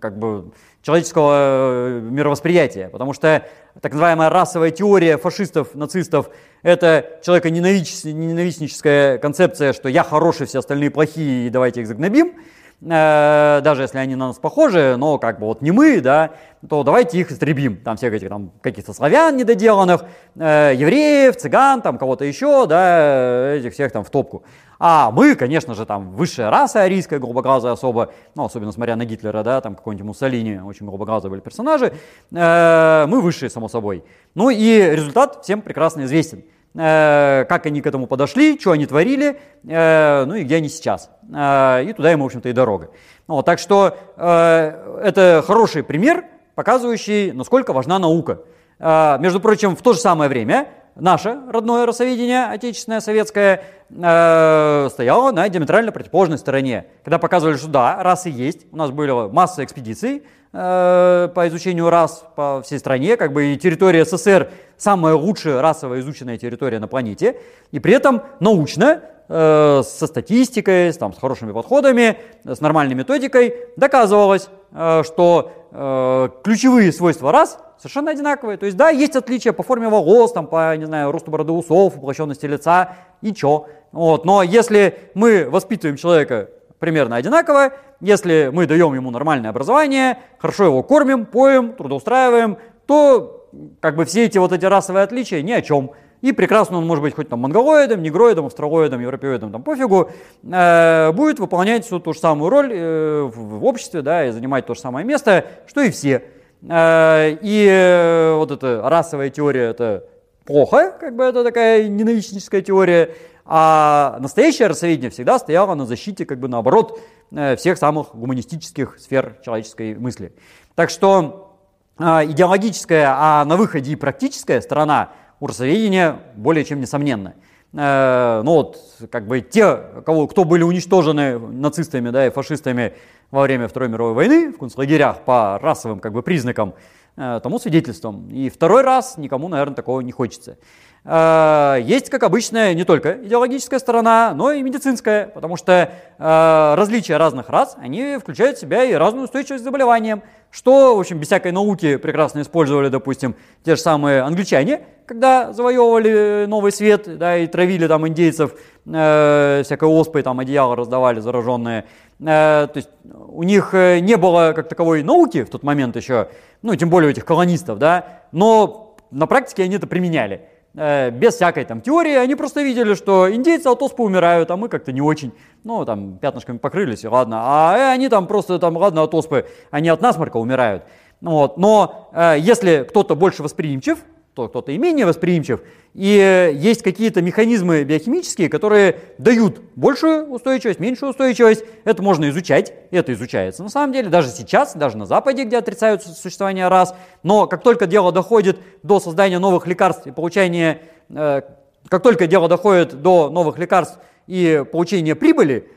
как 0.00 0.18
бы 0.18 0.52
человеческого 0.82 1.32
э, 1.36 2.00
мировосприятия, 2.02 2.88
потому 2.88 3.12
что 3.12 3.46
так 3.80 3.92
называемая 3.92 4.28
расовая 4.28 4.70
теория 4.70 5.16
фашистов, 5.18 5.74
нацистов– 5.74 6.30
это 6.62 7.20
человеконенавистническая 7.24 9.18
концепция, 9.18 9.72
что 9.72 9.88
я 9.88 10.02
хороший, 10.02 10.46
все 10.46 10.58
остальные 10.58 10.90
плохие, 10.90 11.46
и 11.46 11.50
давайте 11.50 11.82
их 11.82 11.86
загнобим– 11.86 12.34
Э, 12.86 13.60
даже 13.62 13.82
если 13.82 13.98
они 13.98 14.14
на 14.14 14.28
нас 14.28 14.38
похожи, 14.38 14.96
но 14.98 15.18
как 15.18 15.38
бы 15.38 15.46
вот 15.46 15.62
не 15.62 15.70
мы, 15.70 16.00
да, 16.00 16.32
то 16.68 16.82
давайте 16.82 17.18
их 17.18 17.32
истребим. 17.32 17.78
Там 17.78 17.96
всех 17.96 18.12
этих 18.12 18.28
там 18.28 18.52
каких-то 18.60 18.92
славян 18.92 19.36
недоделанных, 19.36 20.04
э, 20.36 20.72
евреев, 20.76 21.36
цыган, 21.36 21.80
там 21.80 21.96
кого-то 21.96 22.24
еще, 22.26 22.66
да, 22.66 23.54
этих 23.54 23.72
всех 23.72 23.90
там 23.90 24.04
в 24.04 24.10
топку. 24.10 24.44
А 24.78 25.10
мы, 25.10 25.34
конечно 25.34 25.74
же, 25.74 25.86
там 25.86 26.10
высшая 26.10 26.50
раса 26.50 26.82
арийская, 26.82 27.18
голубоглазая 27.18 27.72
особо, 27.72 28.12
ну, 28.34 28.44
особенно 28.44 28.72
смотря 28.72 28.96
на 28.96 29.06
Гитлера, 29.06 29.42
да, 29.42 29.62
там 29.62 29.76
какой-нибудь 29.76 30.06
Муссолини, 30.08 30.58
очень 30.58 30.84
голубоглазые 30.84 31.30
были 31.30 31.40
персонажи, 31.40 31.94
э, 32.32 33.06
мы 33.08 33.20
высшие, 33.22 33.48
само 33.48 33.68
собой. 33.68 34.04
Ну 34.34 34.50
и 34.50 34.90
результат 34.90 35.42
всем 35.42 35.62
прекрасно 35.62 36.02
известен. 36.02 36.44
Э, 36.76 37.44
как 37.48 37.66
они 37.66 37.80
к 37.80 37.86
этому 37.86 38.08
подошли, 38.08 38.58
что 38.58 38.72
они 38.72 38.86
творили, 38.86 39.38
э, 39.64 40.24
ну 40.24 40.34
и 40.34 40.42
где 40.42 40.56
они 40.56 40.68
сейчас. 40.68 41.08
Э, 41.32 41.84
и 41.84 41.92
туда 41.92 42.12
им, 42.12 42.20
в 42.20 42.24
общем-то, 42.24 42.48
и 42.48 42.52
дорога. 42.52 42.90
Ну, 43.28 43.42
так 43.42 43.58
что 43.58 43.96
это 44.16 45.42
хороший 45.46 45.82
пример, 45.82 46.24
показывающий, 46.54 47.32
насколько 47.32 47.72
важна 47.72 47.98
наука. 47.98 48.40
Между 48.78 49.40
прочим, 49.40 49.76
в 49.76 49.80
то 49.80 49.94
же 49.94 49.98
самое 49.98 50.28
время 50.28 50.68
наше 50.94 51.38
родное 51.48 51.86
расоведение, 51.86 52.44
отечественное, 52.44 53.00
советское, 53.00 53.62
стояло 53.88 55.30
на 55.32 55.48
диаметрально 55.48 55.90
противоположной 55.90 56.36
стороне. 56.36 56.84
Когда 57.02 57.18
показывали, 57.18 57.56
что 57.56 57.68
да, 57.68 58.02
расы 58.02 58.28
есть, 58.28 58.66
у 58.72 58.76
нас 58.76 58.90
были 58.90 59.30
масса 59.30 59.64
экспедиций, 59.64 60.24
Э, 60.56 61.28
по 61.34 61.48
изучению 61.48 61.90
рас 61.90 62.24
по 62.36 62.62
всей 62.62 62.78
стране, 62.78 63.16
как 63.16 63.32
бы 63.32 63.46
и 63.46 63.56
территория 63.56 64.04
СССР 64.04 64.50
самая 64.76 65.14
лучшая 65.14 65.60
расово 65.60 65.98
изученная 65.98 66.38
территория 66.38 66.78
на 66.78 66.86
планете, 66.86 67.40
и 67.72 67.80
при 67.80 67.92
этом 67.92 68.22
научно, 68.38 69.00
э, 69.28 69.82
со 69.84 70.06
статистикой, 70.06 70.92
с, 70.92 70.96
там, 70.96 71.12
с 71.12 71.18
хорошими 71.18 71.50
подходами, 71.50 72.18
с 72.44 72.60
нормальной 72.60 72.94
методикой 72.94 73.52
доказывалось, 73.76 74.48
э, 74.70 75.02
что 75.04 75.50
э, 75.72 76.28
ключевые 76.44 76.92
свойства 76.92 77.32
рас 77.32 77.58
совершенно 77.78 78.12
одинаковые. 78.12 78.56
То 78.56 78.66
есть, 78.66 78.76
да, 78.76 78.90
есть 78.90 79.16
отличия 79.16 79.52
по 79.52 79.64
форме 79.64 79.88
волос, 79.88 80.32
там, 80.34 80.46
по, 80.46 80.76
не 80.76 80.84
знаю, 80.84 81.10
росту 81.10 81.32
бороды 81.32 81.50
усов, 81.50 81.96
уплощенности 81.96 82.46
лица, 82.46 82.92
и 83.22 83.34
чё. 83.34 83.66
Вот. 83.90 84.24
Но 84.24 84.44
если 84.44 84.98
мы 85.14 85.48
воспитываем 85.50 85.96
человека 85.96 86.50
примерно 86.78 87.16
одинаково, 87.16 87.72
если 88.00 88.50
мы 88.52 88.66
даем 88.66 88.94
ему 88.94 89.10
нормальное 89.10 89.50
образование, 89.50 90.18
хорошо 90.38 90.64
его 90.64 90.82
кормим, 90.82 91.26
поем, 91.26 91.72
трудоустраиваем, 91.72 92.58
то 92.86 93.48
как 93.80 93.96
бы 93.96 94.04
все 94.04 94.24
эти 94.24 94.38
вот 94.38 94.52
эти 94.52 94.64
расовые 94.64 95.04
отличия 95.04 95.42
ни 95.42 95.52
о 95.52 95.62
чем. 95.62 95.92
И 96.20 96.32
прекрасно 96.32 96.78
он 96.78 96.86
может 96.86 97.02
быть 97.02 97.14
хоть 97.14 97.28
там 97.28 97.40
монголоидом, 97.40 98.02
негроидом, 98.02 98.46
австралоидом, 98.46 99.00
европеоидом, 99.00 99.52
там 99.52 99.62
пофигу, 99.62 100.10
э, 100.42 101.12
будет 101.12 101.38
выполнять 101.38 101.84
всю 101.84 102.00
ту 102.00 102.14
же 102.14 102.18
самую 102.18 102.48
роль 102.48 102.72
э, 102.72 103.22
в, 103.24 103.58
в 103.58 103.64
обществе, 103.64 104.00
да, 104.00 104.26
и 104.26 104.30
занимать 104.30 104.64
то 104.64 104.74
же 104.74 104.80
самое 104.80 105.04
место, 105.04 105.44
что 105.66 105.82
и 105.82 105.90
все. 105.90 106.24
Э, 106.66 107.36
и 107.42 107.68
э, 107.70 108.34
вот 108.36 108.50
эта 108.50 108.80
расовая 108.88 109.28
теория 109.28 109.64
это 109.64 110.04
плохо, 110.44 110.96
как 110.98 111.16
бы 111.16 111.24
это 111.24 111.44
такая 111.44 111.88
ненавистническая 111.88 112.62
теория, 112.62 113.14
а 113.44 114.18
настоящее 114.20 114.68
расоведение 114.68 115.10
всегда 115.10 115.38
стояло 115.38 115.74
на 115.74 115.86
защите, 115.86 116.24
как 116.24 116.38
бы 116.38 116.48
наоборот, 116.48 117.00
э, 117.30 117.56
всех 117.56 117.78
самых 117.78 118.14
гуманистических 118.14 118.98
сфер 118.98 119.38
человеческой 119.44 119.94
мысли. 119.96 120.32
Так 120.74 120.90
что 120.90 121.50
идеологическая, 121.96 123.14
а 123.16 123.44
на 123.44 123.56
выходе 123.56 123.92
и 123.92 123.96
практическая 123.96 124.60
сторона 124.60 125.10
урсоведения 125.38 126.18
более 126.34 126.64
чем 126.64 126.80
несомненно. 126.80 127.34
Э, 127.76 128.42
ну 128.44 128.52
вот, 128.52 128.80
как 129.10 129.26
бы 129.26 129.40
те, 129.40 129.76
кого, 130.06 130.28
кто 130.28 130.44
были 130.44 130.62
уничтожены 130.62 131.38
нацистами 131.38 132.10
да, 132.10 132.26
и 132.26 132.30
фашистами 132.30 132.94
во 133.30 133.42
время 133.42 133.66
Второй 133.66 133.88
мировой 133.88 134.14
войны 134.14 134.52
в 134.52 134.58
концлагерях 134.58 135.22
по 135.22 135.58
расовым 135.60 135.98
как 135.98 136.12
бы, 136.12 136.22
признакам, 136.22 136.70
э, 136.70 136.74
тому 137.16 137.58
свидетельством. 137.58 138.28
И 138.30 138.48
второй 138.48 138.82
раз 138.82 139.18
никому, 139.18 139.48
наверное, 139.48 139.76
такого 139.76 140.00
не 140.00 140.12
хочется. 140.12 140.58
Э, 141.04 141.78
есть, 141.82 142.10
как 142.10 142.22
обычно, 142.22 142.74
не 142.74 142.84
только 142.84 143.18
идеологическая 143.24 143.78
сторона, 143.78 144.32
но 144.34 144.52
и 144.52 144.62
медицинская, 144.62 145.26
потому 145.26 145.56
что 145.56 145.90
различия 146.16 147.16
разных 147.16 147.48
рас, 147.48 147.76
они 147.78 148.18
включают 148.18 148.56
в 148.56 148.60
себя 148.60 148.84
и 148.84 148.92
разную 148.92 149.24
устойчивость 149.24 149.62
к 149.62 149.64
заболеваниям, 149.64 150.22
что, 150.54 150.96
в 150.96 151.00
общем, 151.00 151.18
без 151.18 151.26
всякой 151.26 151.50
науки 151.50 151.96
прекрасно 151.96 152.40
использовали, 152.40 152.88
допустим, 152.88 153.34
те 153.64 153.74
же 153.74 153.80
самые 153.80 154.20
англичане, 154.22 154.82
когда 155.04 155.52
завоевывали 155.52 156.46
Новый 156.46 156.70
Свет, 156.70 157.18
да, 157.18 157.36
и 157.38 157.48
травили 157.48 157.88
там 157.88 158.06
индейцев 158.06 158.54
э, 158.86 159.62
всякой 159.64 159.88
оспой, 159.88 160.22
там 160.22 160.38
одеяло 160.38 160.76
раздавали 160.76 161.18
зараженные. 161.18 161.86
Э, 162.20 162.68
то 162.68 162.76
есть 162.76 162.88
у 163.28 163.42
них 163.42 163.74
э, 163.74 163.98
не 163.98 164.16
было 164.16 164.52
как 164.54 164.68
таковой 164.68 165.02
науки 165.02 165.42
в 165.42 165.50
тот 165.50 165.64
момент 165.64 165.96
еще, 165.96 166.28
ну, 166.62 166.76
тем 166.76 166.88
более 166.88 167.08
у 167.08 167.10
этих 167.10 167.24
колонистов, 167.24 167.78
да, 167.80 168.20
но 168.30 168.96
на 169.10 169.26
практике 169.26 169.64
они 169.64 169.74
это 169.74 169.88
применяли. 169.88 170.42
Э, 170.76 171.10
без 171.10 171.34
всякой 171.34 171.64
там 171.64 171.80
теории, 171.80 172.14
они 172.14 172.34
просто 172.34 172.62
видели, 172.62 172.94
что 172.94 173.32
индейцы 173.32 173.68
от 173.68 173.80
оспы 173.80 174.02
умирают, 174.02 174.50
а 174.50 174.56
мы 174.56 174.68
как-то 174.68 174.90
не 174.90 175.00
очень. 175.00 175.32
Ну, 175.62 175.84
там, 175.84 176.18
пятнышками 176.18 176.58
покрылись, 176.58 177.04
ладно. 177.04 177.38
А 177.42 177.76
э, 177.76 177.92
они 177.92 178.08
там 178.08 178.26
просто, 178.26 178.58
там, 178.58 178.76
ладно, 178.76 179.02
от 179.02 179.14
оспы, 179.14 179.46
они 179.70 179.88
от 179.88 180.00
насморка 180.00 180.36
умирают. 180.38 180.82
Вот. 181.20 181.56
Но 181.58 182.10
э, 182.12 182.36
если 182.38 182.84
кто-то 182.88 183.14
больше 183.14 183.44
восприимчив, 183.44 183.98
кто-то 184.34 184.72
и 184.72 184.78
менее 184.78 185.06
восприимчив. 185.06 185.60
И 185.94 186.52
есть 186.54 186.82
какие-то 186.82 187.22
механизмы 187.22 187.84
биохимические, 187.84 188.48
которые 188.48 189.00
дают 189.18 189.60
большую 189.76 190.28
устойчивость, 190.30 190.80
меньшую 190.80 191.10
устойчивость. 191.10 191.64
Это 191.84 192.02
можно 192.02 192.28
изучать, 192.30 192.74
это 192.90 193.12
изучается 193.12 193.62
на 193.62 193.68
самом 193.68 193.92
деле, 193.92 194.08
даже 194.08 194.28
сейчас, 194.28 194.74
даже 194.74 194.96
на 194.96 195.06
Западе, 195.06 195.44
где 195.44 195.58
отрицают 195.58 196.02
существование 196.02 196.68
раз. 196.68 196.94
Но 197.22 197.46
как 197.46 197.62
только 197.62 197.86
дело 197.86 198.12
доходит 198.12 198.58
до 198.82 199.00
создания 199.00 199.38
новых 199.38 199.66
лекарств 199.66 200.06
и 200.06 200.10
получения, 200.10 200.82
э, 201.10 201.42
как 201.88 202.02
только 202.02 202.26
дело 202.26 202.48
доходит 202.48 203.00
до 203.00 203.30
новых 203.30 203.58
лекарств 203.58 203.98
и 204.26 204.64
получения 204.70 205.14
прибыли, 205.14 205.68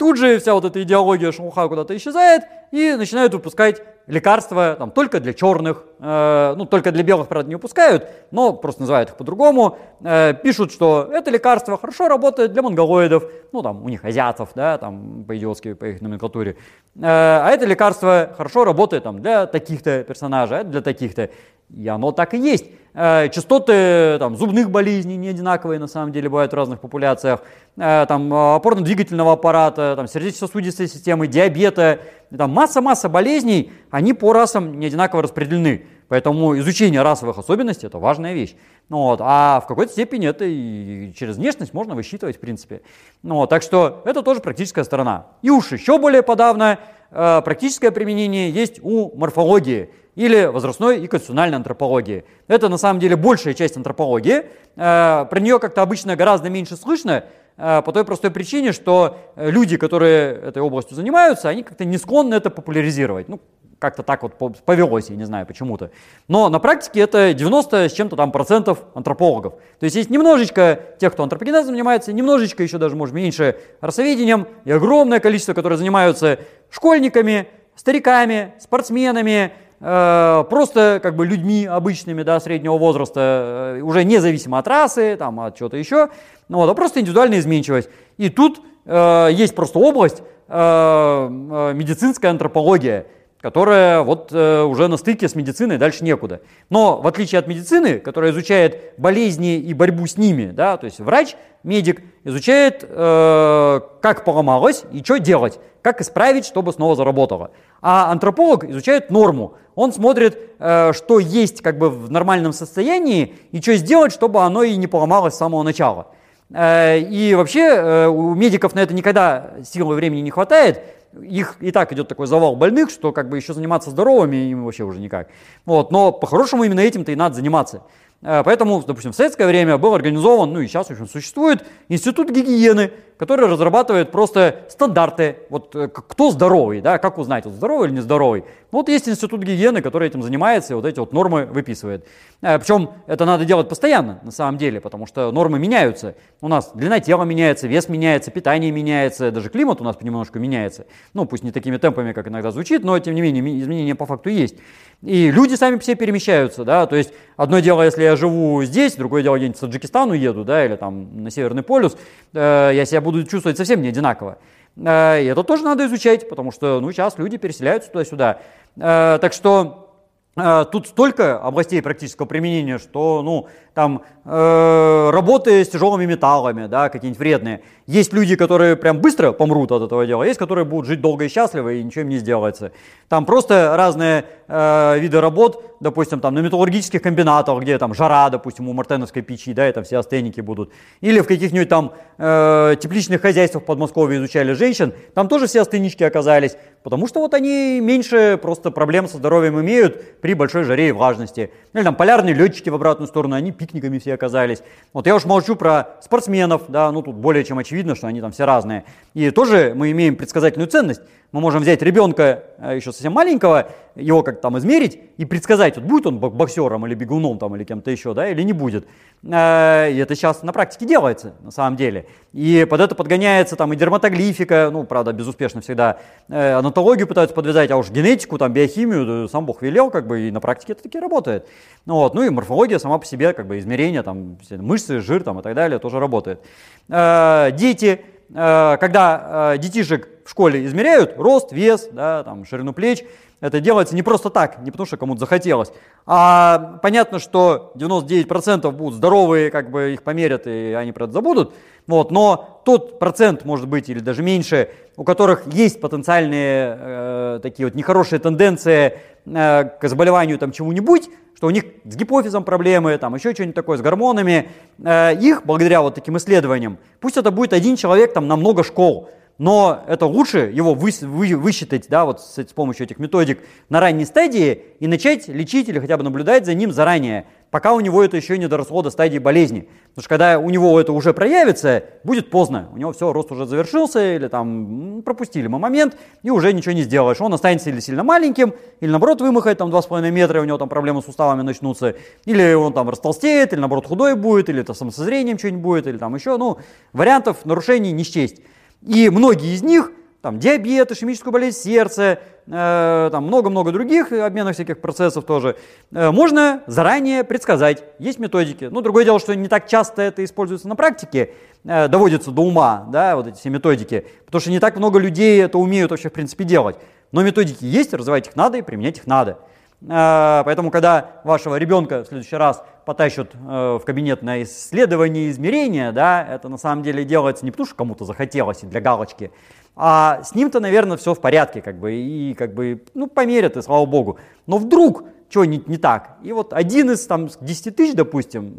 Тут 0.00 0.16
же 0.16 0.38
вся 0.38 0.54
вот 0.54 0.64
эта 0.64 0.82
идеология 0.82 1.30
шелуха 1.30 1.68
куда-то 1.68 1.94
исчезает 1.94 2.44
и 2.70 2.94
начинают 2.94 3.34
выпускать 3.34 3.82
лекарства 4.10 4.76
там, 4.78 4.90
только 4.90 5.20
для 5.20 5.32
черных, 5.32 5.84
э, 6.00 6.54
ну 6.56 6.66
только 6.66 6.92
для 6.92 7.02
белых, 7.02 7.28
правда, 7.28 7.48
не 7.48 7.54
выпускают, 7.54 8.08
но 8.30 8.52
просто 8.52 8.82
называют 8.82 9.10
их 9.10 9.16
по-другому. 9.16 9.78
Э, 10.02 10.34
пишут, 10.34 10.72
что 10.72 11.08
это 11.10 11.30
лекарство 11.30 11.78
хорошо 11.78 12.08
работает 12.08 12.52
для 12.52 12.62
монголоидов, 12.62 13.24
ну 13.52 13.62
там 13.62 13.84
у 13.84 13.88
них 13.88 14.04
азиатов, 14.04 14.50
да, 14.54 14.78
там 14.78 15.24
по-идиотски 15.24 15.74
по 15.74 15.84
их 15.86 16.00
номенклатуре. 16.00 16.56
Э, 16.96 17.00
а 17.02 17.48
это 17.50 17.64
лекарство 17.66 18.34
хорошо 18.36 18.64
работает 18.64 19.04
там 19.04 19.20
для 19.20 19.46
таких-то 19.46 20.02
персонажей, 20.04 20.60
а 20.60 20.64
для 20.64 20.82
таких-то. 20.82 21.30
И 21.76 21.88
оно 21.88 22.12
так 22.12 22.34
и 22.34 22.38
есть. 22.38 22.66
Э, 22.92 23.28
частоты 23.28 24.18
там, 24.18 24.36
зубных 24.36 24.70
болезней 24.70 25.16
не 25.16 25.28
одинаковые 25.28 25.78
на 25.78 25.86
самом 25.86 26.12
деле 26.12 26.28
бывают 26.28 26.52
в 26.52 26.56
разных 26.56 26.80
популяциях. 26.80 27.42
Э, 27.76 28.04
там, 28.06 28.32
опорно-двигательного 28.32 29.32
аппарата, 29.32 29.94
там, 29.96 30.08
сердечно-сосудистой 30.08 30.88
системы, 30.88 31.28
диабета. 31.28 32.00
Там 32.36 32.50
масса-масса 32.50 33.08
болезней, 33.08 33.72
они 33.90 34.12
по 34.12 34.32
расам 34.32 34.78
не 34.78 34.86
одинаково 34.86 35.22
распределены. 35.22 35.86
Поэтому 36.10 36.58
изучение 36.58 37.02
расовых 37.02 37.38
особенностей– 37.38 37.86
это 37.88 37.98
важная 37.98 38.34
вещь. 38.34 38.56
Ну, 38.88 39.02
вот, 39.02 39.20
а 39.22 39.60
в 39.60 39.68
какой-то 39.68 39.92
степени 39.92 40.26
это 40.26 40.44
и 40.44 41.12
через 41.16 41.36
внешность 41.36 41.72
можно 41.72 41.94
высчитывать, 41.94 42.36
в 42.36 42.40
принципе. 42.40 42.82
Ну, 43.22 43.36
вот, 43.36 43.50
так 43.50 43.62
что 43.62 44.02
это 44.04 44.22
тоже 44.22 44.40
практическая 44.40 44.82
сторона. 44.82 45.28
И 45.42 45.50
уж 45.50 45.70
еще 45.70 45.98
более 45.98 46.22
подавно, 46.22 46.72
э, 46.72 46.76
практическое 47.10 47.90
применение 47.90 48.50
есть 48.50 48.78
у 48.82 49.16
морфологии 49.16 49.90
или 50.14 50.46
возрастной 50.46 51.00
и 51.00 51.06
конституциональной 51.06 51.56
антропологии. 51.56 52.24
Это 52.48 52.68
на 52.68 52.78
самом 52.78 53.00
деле 53.00 53.16
большая 53.16 53.54
часть 53.54 53.76
антропологии. 53.76 54.44
Э, 54.76 55.26
про 55.30 55.40
нее 55.40 55.58
как-то 55.58 55.82
обычно 55.82 56.16
гораздо 56.16 56.50
меньше 56.50 56.76
слышно, 56.76 57.12
э, 57.12 57.22
по 57.60 57.92
той 57.92 58.04
простой 58.04 58.30
причине, 58.30 58.72
что 58.72 59.18
люди, 59.36 59.76
которые 59.76 60.34
этой 60.34 60.62
областью 60.62 60.96
занимаются, 60.96 61.48
они 61.48 61.62
как-то 61.62 61.84
не 61.84 61.98
склонны 61.98 62.34
это 62.34 62.48
популяризировать. 62.48 63.28
Ну, 63.28 63.40
как-то 63.78 64.02
так 64.02 64.22
вот 64.22 64.34
повелось, 64.64 65.08
я 65.08 65.16
не 65.16 65.24
знаю 65.24 65.46
почему-то. 65.46 65.90
Но 66.28 66.48
на 66.48 66.58
практике 66.58 67.00
это 67.00 67.32
90 67.32 67.88
с 67.88 67.92
чем-то 67.92 68.14
там 68.14 68.30
процентов 68.30 68.80
антропологов. 68.94 69.54
То 69.78 69.84
есть 69.84 69.96
есть 69.96 70.10
немножечко 70.10 70.80
тех, 70.98 71.12
кто 71.14 71.22
антропогенезом 71.22 71.72
занимается, 71.72 72.12
немножечко 72.12 72.62
еще 72.62 72.78
даже, 72.78 72.94
может, 72.94 73.14
меньше 73.14 73.56
расоведением, 73.80 74.46
и 74.64 74.70
огромное 74.70 75.18
количество, 75.18 75.54
которые 75.54 75.78
занимаются 75.78 76.38
школьниками, 76.70 77.48
стариками, 77.74 78.52
спортсменами, 78.60 79.52
Э, 79.80 80.44
просто 80.50 81.00
как 81.02 81.16
бы 81.16 81.24
людьми 81.24 81.64
обычными, 81.64 82.22
да, 82.22 82.38
среднего 82.38 82.76
возраста, 82.76 83.76
э, 83.78 83.80
уже 83.80 84.04
независимо 84.04 84.58
от 84.58 84.68
расы, 84.68 85.16
там, 85.16 85.40
от 85.40 85.56
чего-то 85.56 85.78
еще, 85.78 86.10
ну, 86.48 86.58
вот, 86.58 86.68
а 86.68 86.74
просто 86.74 87.00
индивидуальная 87.00 87.38
изменчивость. 87.38 87.88
И 88.18 88.28
тут 88.28 88.60
э, 88.84 89.28
есть 89.32 89.54
просто 89.54 89.78
область 89.78 90.22
э, 90.48 91.28
медицинская 91.74 92.30
антропология, 92.30 93.06
которая 93.40 94.02
вот 94.02 94.30
э, 94.32 94.62
уже 94.62 94.88
на 94.88 94.96
стыке 94.96 95.28
с 95.28 95.34
медициной, 95.34 95.78
дальше 95.78 96.04
некуда. 96.04 96.40
Но 96.68 97.00
в 97.00 97.06
отличие 97.06 97.38
от 97.38 97.46
медицины, 97.46 97.98
которая 97.98 98.32
изучает 98.32 98.92
болезни 98.98 99.56
и 99.56 99.72
борьбу 99.72 100.06
с 100.06 100.16
ними, 100.18 100.50
да, 100.50 100.76
то 100.76 100.84
есть 100.84 101.00
врач, 101.00 101.36
медик 101.62 102.02
изучает, 102.24 102.84
э, 102.86 103.80
как 104.02 104.24
поломалось 104.24 104.84
и 104.92 105.02
что 105.02 105.18
делать, 105.18 105.58
как 105.82 106.00
исправить, 106.02 106.44
чтобы 106.44 106.72
снова 106.72 106.96
заработало. 106.96 107.50
А 107.80 108.10
антрополог 108.12 108.64
изучает 108.64 109.10
норму. 109.10 109.54
Он 109.74 109.92
смотрит, 109.92 110.38
э, 110.58 110.92
что 110.92 111.18
есть 111.18 111.62
как 111.62 111.78
бы 111.78 111.88
в 111.88 112.10
нормальном 112.10 112.52
состоянии 112.52 113.34
и 113.52 113.60
что 113.62 113.74
сделать, 113.76 114.12
чтобы 114.12 114.42
оно 114.42 114.62
и 114.62 114.76
не 114.76 114.86
поломалось 114.86 115.34
с 115.34 115.38
самого 115.38 115.62
начала. 115.62 116.08
Э, 116.52 116.98
и 116.98 117.34
вообще 117.34 117.60
э, 117.60 118.06
у 118.08 118.34
медиков 118.34 118.74
на 118.74 118.80
это 118.80 118.94
никогда 118.94 119.52
силы 119.64 119.94
времени 119.94 120.20
не 120.20 120.30
хватает, 120.30 120.82
их 121.20 121.56
и 121.60 121.70
так 121.70 121.92
идет 121.92 122.08
такой 122.08 122.26
завал 122.26 122.56
больных, 122.56 122.90
что 122.90 123.12
как 123.12 123.28
бы 123.28 123.36
еще 123.36 123.52
заниматься 123.52 123.90
здоровыми 123.90 124.36
им 124.36 124.64
вообще 124.64 124.84
уже 124.84 125.00
никак. 125.00 125.28
Вот, 125.64 125.90
но 125.90 126.12
по-хорошему 126.12 126.64
именно 126.64 126.80
этим-то 126.80 127.12
и 127.12 127.16
надо 127.16 127.36
заниматься. 127.36 127.82
Э, 128.22 128.42
поэтому, 128.44 128.82
допустим, 128.84 129.12
в 129.12 129.16
советское 129.16 129.46
время 129.46 129.78
был 129.78 129.94
организован, 129.94 130.52
ну 130.52 130.60
и 130.60 130.66
сейчас, 130.66 130.88
в 130.88 130.90
общем, 130.90 131.08
существует 131.08 131.64
институт 131.88 132.30
гигиены, 132.30 132.92
который 133.20 133.48
разрабатывает 133.48 134.10
просто 134.10 134.64
стандарты, 134.70 135.36
вот 135.50 135.76
э, 135.76 135.88
кто 135.88 136.30
здоровый, 136.30 136.80
да, 136.80 136.96
как 136.96 137.18
узнать, 137.18 137.44
вот 137.44 137.52
здоровый 137.52 137.88
или 137.88 137.96
нездоровый. 137.96 138.44
Ну, 138.72 138.78
вот 138.78 138.88
есть 138.88 139.10
институт 139.10 139.42
гигиены, 139.42 139.82
который 139.82 140.08
этим 140.08 140.22
занимается 140.22 140.72
и 140.72 140.76
вот 140.76 140.86
эти 140.86 140.98
вот 140.98 141.12
нормы 141.12 141.44
выписывает. 141.44 142.06
Э, 142.40 142.58
Причем 142.58 142.92
это 143.06 143.26
надо 143.26 143.44
делать 143.44 143.68
постоянно, 143.68 144.20
на 144.22 144.30
самом 144.30 144.56
деле, 144.56 144.80
потому 144.80 145.04
что 145.04 145.30
нормы 145.32 145.58
меняются. 145.58 146.14
У 146.40 146.48
нас 146.48 146.70
длина 146.72 146.98
тела 147.00 147.24
меняется, 147.24 147.68
вес 147.68 147.90
меняется, 147.90 148.30
питание 148.30 148.70
меняется, 148.70 149.30
даже 149.30 149.50
климат 149.50 149.82
у 149.82 149.84
нас 149.84 149.96
понемножку 149.96 150.38
меняется. 150.38 150.86
Ну, 151.12 151.26
пусть 151.26 151.44
не 151.44 151.52
такими 151.52 151.76
темпами, 151.76 152.14
как 152.14 152.26
иногда 152.26 152.50
звучит, 152.52 152.84
но 152.84 152.98
тем 153.00 153.14
не 153.14 153.20
менее 153.20 153.60
изменения 153.60 153.94
по 153.94 154.06
факту 154.06 154.30
есть. 154.30 154.56
И 155.02 155.30
люди 155.30 155.54
сами 155.54 155.78
все 155.78 155.94
перемещаются, 155.94 156.62
да, 156.62 156.86
то 156.86 156.94
есть 156.94 157.14
одно 157.38 157.60
дело, 157.60 157.82
если 157.82 158.02
я 158.02 158.16
живу 158.16 158.62
здесь, 158.64 158.96
другое 158.96 159.22
дело, 159.22 159.36
где-нибудь 159.36 159.56
в 159.56 159.60
Таджикистан 159.60 160.10
уеду, 160.10 160.44
да, 160.44 160.62
или 160.66 160.76
там 160.76 161.22
на 161.22 161.30
Северный 161.30 161.62
полюс, 161.62 161.96
э, 162.34 162.72
я 162.74 162.84
себя 162.84 163.00
буду 163.00 163.09
чувствовать 163.24 163.56
совсем 163.56 163.82
не 163.82 163.88
одинаково. 163.88 164.38
Э, 164.76 165.22
и 165.22 165.26
это 165.26 165.42
тоже 165.44 165.64
надо 165.64 165.86
изучать, 165.86 166.28
потому 166.28 166.52
что 166.52 166.80
ну, 166.80 166.90
сейчас 166.92 167.18
люди 167.18 167.36
переселяются 167.36 167.90
туда-сюда. 167.90 168.40
Э, 168.76 169.18
так 169.20 169.32
что 169.32 169.94
э, 170.36 170.64
Тут 170.70 170.88
столько 170.88 171.38
областей 171.38 171.82
практического 171.82 172.26
применения, 172.26 172.78
что 172.78 173.22
ну, 173.22 173.48
там 173.80 174.02
э, 174.26 175.10
работы 175.10 175.64
с 175.64 175.68
тяжелыми 175.68 176.04
металлами, 176.04 176.66
да, 176.66 176.90
какие-нибудь 176.90 177.18
вредные. 177.18 177.62
Есть 177.86 178.12
люди, 178.12 178.36
которые 178.36 178.76
прям 178.76 179.00
быстро 179.00 179.32
помрут 179.32 179.72
от 179.72 179.82
этого 179.82 180.06
дела, 180.06 180.22
есть, 180.24 180.38
которые 180.38 180.66
будут 180.66 180.86
жить 180.86 181.00
долго 181.00 181.24
и 181.24 181.28
счастливо, 181.28 181.72
и 181.72 181.82
ничего 181.82 182.02
им 182.02 182.10
не 182.10 182.18
сделается. 182.18 182.72
Там 183.08 183.24
просто 183.24 183.74
разные 183.76 184.26
э, 184.48 184.98
виды 184.98 185.20
работ, 185.20 185.64
допустим, 185.80 186.20
там 186.20 186.34
на 186.34 186.40
металлургических 186.40 187.00
комбинатах, 187.00 187.58
где 187.62 187.78
там 187.78 187.94
жара, 187.94 188.28
допустим, 188.28 188.68
у 188.68 188.72
мартеновской 188.74 189.22
печи, 189.22 189.54
да, 189.54 189.68
и 189.68 189.72
там 189.72 189.82
все 189.82 189.98
астеники 189.98 190.42
будут. 190.42 190.70
Или 191.00 191.20
в 191.20 191.26
каких-нибудь 191.26 191.68
там 191.68 191.92
э, 192.18 192.76
тепличных 192.78 193.22
хозяйствах 193.22 193.64
в 193.64 193.66
Подмосковье 193.66 194.18
изучали 194.18 194.52
женщин, 194.52 194.92
там 195.14 195.26
тоже 195.26 195.46
все 195.46 195.62
астенички 195.62 196.04
оказались, 196.04 196.56
потому 196.82 197.08
что 197.08 197.20
вот 197.20 197.34
они 197.34 197.80
меньше 197.80 198.38
просто 198.40 198.70
проблем 198.70 199.08
со 199.08 199.16
здоровьем 199.16 199.58
имеют 199.60 200.20
при 200.20 200.34
большой 200.34 200.64
жаре 200.64 200.90
и 200.90 200.92
влажности. 200.92 201.50
Или 201.72 201.82
там 201.82 201.96
полярные 201.96 202.34
летчики 202.34 202.68
в 202.68 202.74
обратную 202.74 203.08
сторону, 203.08 203.34
они 203.34 203.52
пикниками 203.70 203.98
все 203.98 204.14
оказались. 204.14 204.62
Вот 204.92 205.06
я 205.06 205.14
уж 205.14 205.24
молчу 205.24 205.56
про 205.56 205.96
спортсменов, 206.02 206.62
да, 206.68 206.90
ну 206.90 207.02
тут 207.02 207.14
более 207.16 207.44
чем 207.44 207.58
очевидно, 207.58 207.94
что 207.94 208.06
они 208.06 208.20
там 208.20 208.32
все 208.32 208.44
разные. 208.44 208.84
И 209.14 209.30
тоже 209.30 209.72
мы 209.74 209.90
имеем 209.92 210.16
предсказательную 210.16 210.68
ценность. 210.68 211.02
Мы 211.32 211.40
можем 211.40 211.62
взять 211.62 211.80
ребенка 211.82 212.42
э, 212.58 212.74
еще 212.74 212.90
совсем 212.90 213.12
маленького, 213.12 213.70
его 213.94 214.24
как 214.24 214.40
там 214.40 214.58
измерить 214.58 215.00
и 215.16 215.24
предсказать, 215.24 215.76
вот 215.76 215.84
будет 215.84 216.06
он 216.06 216.18
боксером 216.18 216.86
или 216.88 216.94
бегуном 216.94 217.38
там 217.38 217.54
или 217.54 217.62
кем-то 217.62 217.92
еще, 217.92 218.14
да, 218.14 218.28
или 218.28 218.42
не 218.42 218.52
будет. 218.52 218.88
Э, 219.22 219.92
и 219.92 219.96
это 219.98 220.16
сейчас 220.16 220.42
на 220.42 220.52
практике 220.52 220.86
делается, 220.86 221.34
на 221.42 221.52
самом 221.52 221.76
деле. 221.76 222.06
И 222.32 222.66
под 222.68 222.80
это 222.80 222.96
подгоняется 222.96 223.54
там 223.54 223.72
и 223.72 223.76
дерматоглифика, 223.76 224.70
ну, 224.72 224.82
правда, 224.82 225.12
безуспешно 225.12 225.60
всегда, 225.60 225.98
э, 226.28 226.54
анатологию 226.54 227.06
пытаются 227.06 227.34
подвязать, 227.34 227.70
а 227.70 227.76
уж 227.76 227.90
генетику, 227.90 228.36
там, 228.36 228.52
биохимию, 228.52 229.28
сам 229.28 229.46
Бог 229.46 229.62
велел, 229.62 229.90
как 229.90 230.08
бы, 230.08 230.22
и 230.22 230.30
на 230.32 230.40
практике 230.40 230.72
это 230.72 230.82
таки 230.82 230.98
работает. 230.98 231.46
Ну, 231.86 231.94
вот, 231.94 232.12
ну 232.14 232.24
и 232.24 232.30
морфология 232.30 232.80
сама 232.80 232.98
по 232.98 233.06
себе, 233.06 233.34
как 233.34 233.46
бы, 233.46 233.60
измерения, 233.60 234.02
там, 234.02 234.36
мышцы, 234.50 234.98
жир, 234.98 235.22
там, 235.22 235.38
и 235.38 235.42
так 235.42 235.54
далее, 235.54 235.78
тоже 235.78 236.00
работает. 236.00 236.40
Дети, 236.88 238.00
когда 238.32 239.56
детишек 239.58 240.08
в 240.24 240.30
школе 240.30 240.64
измеряют 240.66 241.14
рост, 241.16 241.50
вес, 241.50 241.88
да, 241.90 242.22
там, 242.22 242.44
ширину 242.44 242.72
плеч. 242.72 243.04
Это 243.40 243.60
делается 243.60 243.94
не 243.94 244.02
просто 244.02 244.28
так, 244.28 244.60
не 244.62 244.70
потому 244.70 244.86
что 244.86 244.98
кому-то 244.98 245.20
захотелось. 245.20 245.72
А 246.06 246.78
понятно, 246.82 247.18
что 247.18 247.72
99% 247.74 248.70
будут 248.70 248.94
здоровые, 248.94 249.50
как 249.50 249.70
бы 249.70 249.94
их 249.94 250.02
померят 250.02 250.46
и 250.46 250.74
они 250.78 250.92
про 250.92 251.04
это 251.04 251.14
забудут. 251.14 251.54
Вот, 251.86 252.10
но 252.10 252.62
тот 252.64 252.98
процент, 252.98 253.44
может 253.44 253.66
быть, 253.66 253.88
или 253.88 254.00
даже 254.00 254.22
меньше, 254.22 254.70
у 254.96 255.04
которых 255.04 255.46
есть 255.46 255.80
потенциальные 255.80 256.78
э, 256.78 257.40
такие 257.42 257.66
вот 257.66 257.74
нехорошие 257.74 258.18
тенденции 258.18 258.98
э, 259.24 259.64
к 259.80 259.88
заболеванию 259.88 260.38
там 260.38 260.52
чему-нибудь, 260.52 261.08
что 261.36 261.46
у 261.46 261.50
них 261.50 261.64
с 261.84 261.96
гипофизом 261.96 262.44
проблемы, 262.44 262.96
там 262.98 263.14
еще 263.14 263.32
что-нибудь 263.32 263.54
такое, 263.54 263.78
с 263.78 263.80
гормонами, 263.80 264.50
э, 264.78 265.16
их, 265.20 265.42
благодаря 265.44 265.82
вот 265.82 265.94
таким 265.94 266.16
исследованиям, 266.16 266.78
пусть 267.00 267.16
это 267.16 267.30
будет 267.30 267.52
один 267.52 267.76
человек 267.76 268.12
там 268.12 268.28
на 268.28 268.36
много 268.36 268.62
школ, 268.62 269.08
но 269.38 269.82
это 269.88 270.04
лучше 270.04 270.50
его 270.52 270.74
вы, 270.74 270.90
вы, 271.00 271.34
высчитать 271.34 271.86
да, 271.88 272.04
вот 272.04 272.20
с, 272.20 272.36
с 272.36 272.52
помощью 272.52 272.84
этих 272.84 272.98
методик 272.98 273.40
на 273.70 273.80
ранней 273.80 274.04
стадии 274.04 274.64
и 274.80 274.86
начать 274.86 275.28
лечить 275.28 275.66
или 275.70 275.78
хотя 275.78 275.96
бы 275.96 276.02
наблюдать 276.02 276.44
за 276.44 276.52
ним 276.52 276.72
заранее, 276.72 277.24
пока 277.50 277.72
у 277.72 277.80
него 277.80 278.02
это 278.02 278.16
еще 278.16 278.38
не 278.38 278.48
доросло 278.48 278.82
до 278.82 278.90
стадии 278.90 279.18
болезни. 279.18 279.68
Потому 279.90 280.02
что 280.02 280.08
когда 280.08 280.38
у 280.38 280.50
него 280.50 280.80
это 280.80 280.92
уже 280.92 281.12
проявится, 281.12 281.84
будет 282.04 282.30
поздно. 282.30 282.68
У 282.72 282.78
него 282.78 282.92
все, 282.92 283.12
рост 283.12 283.32
уже 283.32 283.46
завершился, 283.46 284.14
или 284.14 284.28
там 284.28 285.02
пропустили 285.04 285.46
мы 285.46 285.58
момент, 285.58 285.96
и 286.22 286.30
уже 286.30 286.52
ничего 286.52 286.72
не 286.72 286.82
сделаешь. 286.82 287.20
Он 287.20 287.34
останется 287.34 287.70
или 287.70 287.80
сильно 287.80 288.04
маленьким, 288.04 288.54
или 288.80 288.90
наоборот 288.90 289.20
вымахает 289.20 289.58
там 289.58 289.70
2,5 289.70 290.10
метра, 290.10 290.40
у 290.40 290.44
него 290.44 290.58
там 290.58 290.68
проблемы 290.68 291.02
с 291.02 291.06
суставами 291.06 291.42
начнутся, 291.42 291.96
или 292.24 292.54
он 292.54 292.72
там 292.72 292.88
растолстеет, 292.88 293.52
или 293.52 293.60
наоборот 293.60 293.86
худой 293.86 294.14
будет, 294.14 294.48
или 294.48 294.60
это 294.60 294.74
со 294.74 294.88
зрением 294.90 295.38
что-нибудь 295.38 295.62
будет, 295.62 295.86
или 295.86 295.98
там 295.98 296.14
еще, 296.14 296.36
ну, 296.36 296.58
вариантов 296.92 297.44
нарушений 297.44 297.92
не 297.92 298.04
счесть. 298.04 298.40
И 298.86 299.10
многие 299.10 299.54
из 299.54 299.62
них, 299.62 299.92
там, 300.22 300.38
диабет, 300.38 300.92
ишемическую 300.92 301.32
болезнь 301.32 301.58
сердца, 301.58 302.20
там 302.50 303.26
много-много 303.26 303.70
других 303.70 304.12
обменных 304.12 304.54
всяких 304.54 304.80
процессов 304.80 305.24
тоже, 305.24 305.56
э, 305.92 306.10
можно 306.10 306.62
заранее 306.66 307.22
предсказать. 307.22 307.84
Есть 307.98 308.18
методики. 308.18 308.64
Но 308.64 308.80
другое 308.80 309.04
дело, 309.04 309.20
что 309.20 309.34
не 309.36 309.48
так 309.48 309.68
часто 309.68 310.02
это 310.02 310.24
используется 310.24 310.68
на 310.68 310.74
практике, 310.74 311.30
э, 311.64 311.88
доводится 311.88 312.30
до 312.30 312.42
ума, 312.42 312.86
да, 312.90 313.16
вот 313.16 313.28
эти 313.28 313.36
все 313.36 313.50
методики, 313.50 314.06
потому 314.26 314.40
что 314.40 314.50
не 314.50 314.58
так 314.58 314.76
много 314.76 314.98
людей 314.98 315.40
это 315.42 315.58
умеют 315.58 315.90
вообще 315.90 316.08
в 316.08 316.12
принципе 316.12 316.44
делать. 316.44 316.76
Но 317.12 317.22
методики 317.22 317.64
есть, 317.64 317.94
развивать 317.94 318.28
их 318.28 318.36
надо 318.36 318.58
и 318.58 318.62
применять 318.62 318.98
их 318.98 319.06
надо. 319.06 319.38
Э, 319.82 320.42
поэтому, 320.44 320.70
когда 320.70 321.20
вашего 321.24 321.56
ребенка 321.56 322.02
в 322.02 322.06
следующий 322.06 322.36
раз 322.36 322.62
потащат 322.84 323.30
э, 323.34 323.78
в 323.80 323.84
кабинет 323.84 324.22
на 324.22 324.42
исследование 324.42 325.30
измерения, 325.30 325.92
да, 325.92 326.26
это 326.28 326.48
на 326.48 326.58
самом 326.58 326.82
деле 326.82 327.04
делается 327.04 327.44
не 327.44 327.50
потому, 327.50 327.66
что 327.66 327.76
кому-то 327.76 328.04
захотелось 328.04 328.62
и 328.62 328.66
для 328.66 328.80
галочки, 328.80 329.30
а 329.76 330.22
с 330.22 330.34
ним-то, 330.34 330.60
наверное, 330.60 330.96
все 330.96 331.14
в 331.14 331.20
порядке, 331.20 331.62
как 331.62 331.78
бы, 331.78 331.94
и 331.94 332.34
как 332.34 332.54
бы, 332.54 332.82
ну, 332.94 333.06
померят, 333.06 333.56
и 333.56 333.62
слава 333.62 333.86
богу. 333.86 334.18
Но 334.46 334.58
вдруг 334.58 335.04
что 335.30 335.44
не, 335.44 335.62
не 335.66 335.76
так, 335.76 336.16
и 336.22 336.32
вот 336.32 336.52
один 336.52 336.90
из 336.90 337.06
там 337.06 337.28
10 337.40 337.76
тысяч, 337.76 337.94
допустим, 337.94 338.50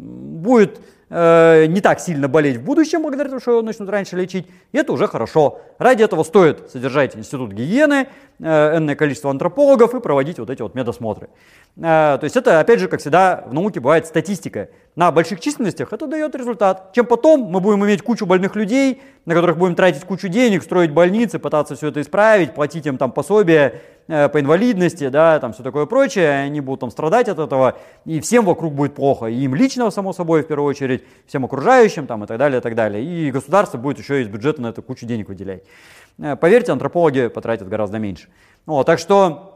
будет 0.42 0.80
э, 1.12 1.66
не 1.66 1.80
так 1.80 2.00
сильно 2.00 2.26
болеть 2.26 2.56
в 2.56 2.64
будущем, 2.64 3.02
благодаря 3.02 3.28
тому, 3.28 3.40
что 3.40 3.52
его 3.52 3.62
начнут 3.62 3.88
раньше 3.90 4.16
лечить, 4.16 4.46
и 4.72 4.78
это 4.78 4.92
уже 4.92 5.06
хорошо. 5.06 5.60
Ради 5.78 6.02
этого 6.02 6.24
стоит 6.24 6.70
содержать 6.70 7.16
институт 7.16 7.52
гигиены, 7.52 8.08
э, 8.40 8.76
энное 8.76 8.96
количество 8.96 9.30
антропологов 9.30 9.94
и 9.94 10.00
проводить 10.00 10.38
вот 10.38 10.48
эти 10.48 10.62
вот 10.62 10.74
медосмотры. 10.74 11.28
Э, 11.76 12.16
то 12.18 12.20
есть 12.22 12.36
это, 12.36 12.60
опять 12.60 12.80
же, 12.80 12.88
как 12.88 13.00
всегда, 13.00 13.44
в 13.46 13.52
науке 13.52 13.80
бывает 13.80 14.06
статистика. 14.06 14.70
На 14.96 15.10
больших 15.10 15.40
численностях 15.40 15.92
это 15.92 16.06
дает 16.06 16.34
результат. 16.34 16.92
Чем 16.94 17.06
потом 17.06 17.42
мы 17.42 17.60
будем 17.60 17.84
иметь 17.84 18.02
кучу 18.02 18.26
больных 18.26 18.56
людей, 18.56 19.02
на 19.24 19.34
которых 19.34 19.56
будем 19.58 19.74
тратить 19.74 20.04
кучу 20.04 20.28
денег, 20.28 20.62
строить 20.62 20.90
больницы, 20.90 21.38
пытаться 21.38 21.76
все 21.76 21.88
это 21.88 22.00
исправить, 22.00 22.54
платить 22.54 22.86
им 22.86 22.98
там 22.98 23.12
пособия 23.12 23.80
э, 24.08 24.28
по 24.28 24.40
инвалидности, 24.40 25.08
да, 25.08 25.38
там 25.40 25.52
все 25.52 25.62
такое 25.62 25.86
прочее, 25.86 26.30
они 26.30 26.60
будут 26.60 26.80
там 26.80 26.90
страдать 26.90 27.28
от 27.28 27.38
этого, 27.38 27.78
и 28.04 28.20
всем 28.20 28.44
вокруг 28.44 28.74
будет 28.74 28.94
плохо, 28.94 29.26
и 29.26 29.36
им 29.36 29.54
лично, 29.54 29.90
само 29.90 30.12
собой, 30.12 30.42
в 30.42 30.46
первую 30.46 30.68
очередь, 30.68 31.04
всем 31.26 31.44
окружающим 31.44 32.06
там 32.06 32.24
и 32.24 32.26
так 32.26 32.38
далее, 32.38 32.58
и 32.58 32.62
так 32.62 32.74
далее. 32.74 33.04
И 33.04 33.30
государство 33.30 33.78
будет 33.78 33.98
еще 33.98 34.22
из 34.22 34.28
бюджета 34.28 34.62
на 34.62 34.68
это 34.68 34.82
кучу 34.82 35.06
денег 35.06 35.28
выделять. 35.28 35.62
Э, 36.18 36.36
поверьте, 36.36 36.72
антропологи 36.72 37.28
потратят 37.28 37.68
гораздо 37.68 37.98
меньше. 37.98 38.28
Вот, 38.66 38.86
так 38.86 38.98
что 38.98 39.51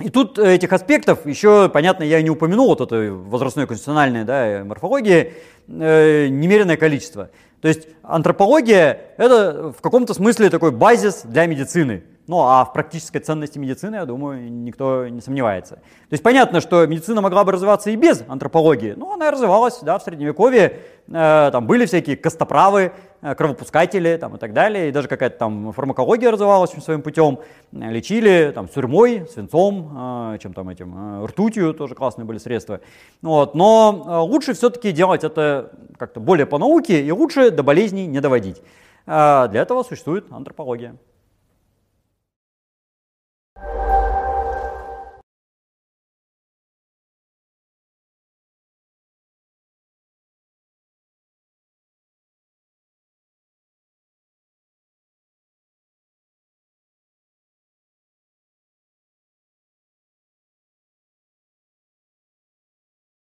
и 0.00 0.10
тут 0.10 0.38
этих 0.38 0.72
аспектов 0.72 1.26
еще, 1.26 1.68
понятно, 1.68 2.04
я 2.04 2.22
не 2.22 2.30
упомянул, 2.30 2.68
вот 2.68 2.80
этой 2.80 3.10
возрастной 3.10 3.66
конституциональной 3.66 4.24
да, 4.24 4.62
морфологии, 4.64 5.34
э, 5.66 6.28
немеренное 6.28 6.76
количество. 6.76 7.30
То 7.60 7.68
есть 7.68 7.88
антропология– 8.02 9.00
это 9.16 9.72
в 9.76 9.80
каком-то 9.80 10.14
смысле 10.14 10.50
такой 10.50 10.70
базис 10.70 11.22
для 11.24 11.46
медицины. 11.46 12.04
Ну 12.28 12.40
а 12.40 12.64
в 12.64 12.74
практической 12.74 13.20
ценности 13.20 13.58
медицины, 13.58 13.96
я 13.96 14.04
думаю, 14.04 14.52
никто 14.52 15.08
не 15.08 15.22
сомневается. 15.22 15.76
То 15.76 16.12
есть 16.12 16.22
понятно, 16.22 16.60
что 16.60 16.86
медицина 16.86 17.22
могла 17.22 17.42
бы 17.42 17.52
развиваться 17.52 17.90
и 17.90 17.96
без 17.96 18.22
антропологии, 18.28 18.92
но 18.96 19.14
она 19.14 19.30
развивалась 19.30 19.80
да, 19.80 19.98
в 19.98 20.02
Средневековье. 20.02 20.78
Э, 21.08 21.48
там 21.50 21.66
были 21.66 21.86
всякие 21.86 22.16
костоправы, 22.16 22.82
э, 22.82 22.90
кровопускатели 23.20 24.16
там, 24.16 24.36
и 24.36 24.38
так 24.38 24.52
далее. 24.52 24.88
И 24.88 24.92
даже 24.92 25.08
какая-то 25.08 25.38
там 25.38 25.72
фармакология 25.72 26.30
развивалась 26.30 26.70
своим 26.70 27.02
путем. 27.02 27.40
Лечили 27.72 28.52
там 28.54 28.68
сурьмой, 28.68 29.26
свинцом, 29.32 30.34
э, 30.34 30.38
чем 30.38 30.52
там 30.52 30.68
этим, 30.68 31.22
э, 31.22 31.26
ртутью 31.26 31.74
тоже 31.74 31.94
классные 31.94 32.24
были 32.24 32.38
средства. 32.38 32.80
Вот. 33.22 33.54
Но 33.54 34.04
э, 34.06 34.16
лучше 34.18 34.54
все-таки 34.54 34.92
делать 34.92 35.24
это 35.24 35.72
как-то 35.96 36.20
более 36.20 36.46
по 36.46 36.58
науке 36.58 37.02
и 37.02 37.10
лучше 37.10 37.50
до 37.50 37.62
болезней 37.62 38.06
не 38.06 38.20
доводить. 38.20 38.62
Э, 39.06 39.48
для 39.50 39.62
этого 39.62 39.82
существует 39.82 40.26
антропология. 40.30 40.96